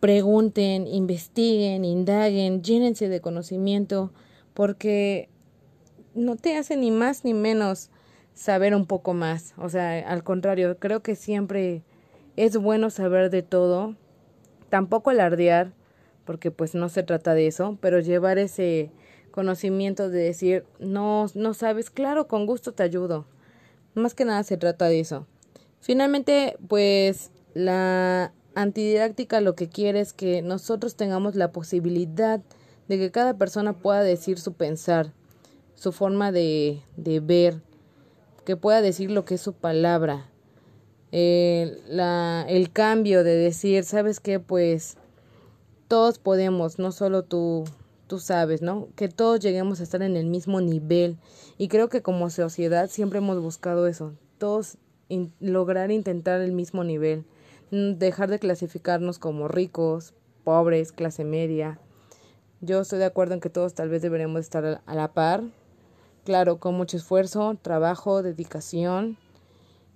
pregunten, 0.00 0.86
investiguen, 0.86 1.84
indaguen, 1.84 2.62
llénense 2.62 3.08
de 3.08 3.20
conocimiento, 3.20 4.12
porque 4.54 5.28
no 6.14 6.36
te 6.36 6.56
hace 6.56 6.76
ni 6.76 6.90
más 6.90 7.24
ni 7.24 7.34
menos 7.34 7.90
saber 8.34 8.74
un 8.74 8.86
poco 8.86 9.14
más. 9.14 9.54
O 9.56 9.68
sea, 9.68 9.98
al 10.08 10.22
contrario, 10.22 10.78
creo 10.78 11.02
que 11.02 11.16
siempre 11.16 11.82
es 12.36 12.56
bueno 12.56 12.90
saber 12.90 13.30
de 13.30 13.42
todo. 13.42 13.96
Tampoco 14.68 15.10
alardear, 15.10 15.72
porque 16.24 16.50
pues 16.50 16.74
no 16.74 16.88
se 16.88 17.02
trata 17.02 17.34
de 17.34 17.46
eso, 17.46 17.78
pero 17.80 18.00
llevar 18.00 18.38
ese 18.38 18.90
conocimiento 19.30 20.08
de 20.08 20.20
decir, 20.20 20.64
no, 20.78 21.26
no 21.34 21.54
sabes, 21.54 21.90
claro, 21.90 22.28
con 22.28 22.46
gusto 22.46 22.72
te 22.72 22.82
ayudo. 22.82 23.26
Más 23.94 24.14
que 24.14 24.24
nada 24.24 24.42
se 24.42 24.56
trata 24.56 24.86
de 24.86 25.00
eso. 25.00 25.26
Finalmente, 25.80 26.56
pues 26.68 27.30
la 27.54 28.32
antididáctica 28.62 29.40
lo 29.40 29.54
que 29.54 29.68
quiere 29.68 30.00
es 30.00 30.12
que 30.12 30.42
nosotros 30.42 30.96
tengamos 30.96 31.36
la 31.36 31.52
posibilidad 31.52 32.40
de 32.88 32.98
que 32.98 33.10
cada 33.10 33.34
persona 33.38 33.72
pueda 33.72 34.02
decir 34.02 34.38
su 34.40 34.54
pensar, 34.54 35.12
su 35.74 35.92
forma 35.92 36.32
de, 36.32 36.82
de 36.96 37.20
ver, 37.20 37.62
que 38.44 38.56
pueda 38.56 38.82
decir 38.82 39.10
lo 39.10 39.24
que 39.24 39.36
es 39.36 39.40
su 39.40 39.52
palabra. 39.52 40.26
la, 41.12 42.44
el 42.48 42.72
cambio 42.72 43.22
de 43.22 43.36
decir, 43.36 43.84
¿sabes 43.84 44.20
qué? 44.20 44.40
Pues 44.40 44.96
todos 45.86 46.18
podemos, 46.18 46.78
no 46.78 46.90
solo 46.90 47.22
tú, 47.22 47.64
tú 48.08 48.18
sabes, 48.18 48.60
¿no? 48.60 48.88
Que 48.96 49.08
todos 49.08 49.38
lleguemos 49.38 49.80
a 49.80 49.84
estar 49.84 50.02
en 50.02 50.16
el 50.16 50.26
mismo 50.26 50.60
nivel. 50.60 51.16
Y 51.58 51.68
creo 51.68 51.88
que 51.88 52.02
como 52.02 52.28
sociedad 52.30 52.90
siempre 52.90 53.18
hemos 53.18 53.40
buscado 53.40 53.86
eso, 53.86 54.14
todos 54.38 54.78
lograr 55.40 55.90
intentar 55.90 56.40
el 56.40 56.52
mismo 56.52 56.84
nivel, 56.84 57.24
dejar 57.70 58.30
de 58.30 58.38
clasificarnos 58.38 59.18
como 59.18 59.48
ricos, 59.48 60.14
pobres, 60.44 60.92
clase 60.92 61.24
media. 61.24 61.78
Yo 62.60 62.80
estoy 62.80 62.98
de 62.98 63.04
acuerdo 63.04 63.34
en 63.34 63.40
que 63.40 63.50
todos 63.50 63.74
tal 63.74 63.88
vez 63.88 64.02
deberíamos 64.02 64.40
estar 64.40 64.82
a 64.84 64.94
la 64.94 65.12
par, 65.12 65.42
claro, 66.24 66.58
con 66.58 66.74
mucho 66.74 66.96
esfuerzo, 66.96 67.56
trabajo, 67.60 68.22
dedicación. 68.22 69.16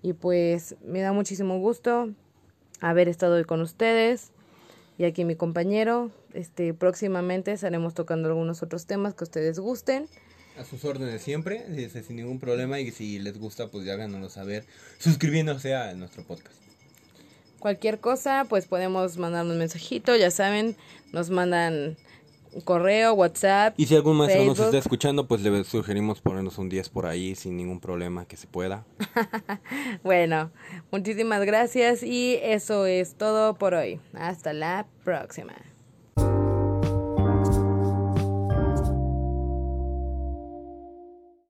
Y 0.02 0.12
pues 0.12 0.76
me 0.84 1.00
da 1.00 1.12
muchísimo 1.12 1.58
gusto 1.58 2.10
haber 2.80 3.08
estado 3.08 3.36
hoy 3.36 3.44
con 3.44 3.60
ustedes 3.60 4.32
y 4.98 5.04
aquí 5.04 5.24
mi 5.24 5.36
compañero. 5.36 6.10
Este 6.34 6.74
próximamente 6.74 7.52
estaremos 7.52 7.94
tocando 7.94 8.28
algunos 8.28 8.62
otros 8.62 8.86
temas 8.86 9.14
que 9.14 9.24
ustedes 9.24 9.58
gusten. 9.58 10.08
A 10.58 10.64
sus 10.64 10.84
órdenes 10.84 11.22
siempre, 11.22 11.64
sin 11.88 12.16
ningún 12.16 12.38
problema 12.38 12.78
y 12.78 12.90
si 12.90 13.18
les 13.18 13.38
gusta 13.38 13.68
pues 13.68 13.84
ya 13.84 13.94
háganoslo 13.94 14.28
saber 14.28 14.66
suscribiéndose 14.98 15.74
a 15.74 15.94
nuestro 15.94 16.24
podcast. 16.24 16.71
Cualquier 17.62 18.00
cosa 18.00 18.44
pues 18.48 18.66
podemos 18.66 19.18
mandar 19.18 19.46
un 19.46 19.56
mensajito, 19.56 20.16
ya 20.16 20.32
saben, 20.32 20.74
nos 21.12 21.30
mandan 21.30 21.96
correo, 22.64 23.14
WhatsApp. 23.14 23.78
Y 23.78 23.86
si 23.86 23.94
algún 23.94 24.16
maestro 24.16 24.44
nos 24.44 24.58
está 24.58 24.78
escuchando, 24.78 25.28
pues 25.28 25.42
le 25.42 25.62
sugerimos 25.62 26.20
ponernos 26.20 26.58
un 26.58 26.68
10 26.68 26.88
por 26.88 27.06
ahí 27.06 27.36
sin 27.36 27.56
ningún 27.56 27.78
problema 27.78 28.24
que 28.24 28.36
se 28.36 28.48
pueda. 28.48 28.84
bueno, 30.02 30.50
muchísimas 30.90 31.44
gracias 31.44 32.02
y 32.02 32.36
eso 32.42 32.84
es 32.84 33.14
todo 33.14 33.54
por 33.54 33.74
hoy. 33.74 34.00
Hasta 34.12 34.52
la 34.52 34.84
próxima. 35.04 35.54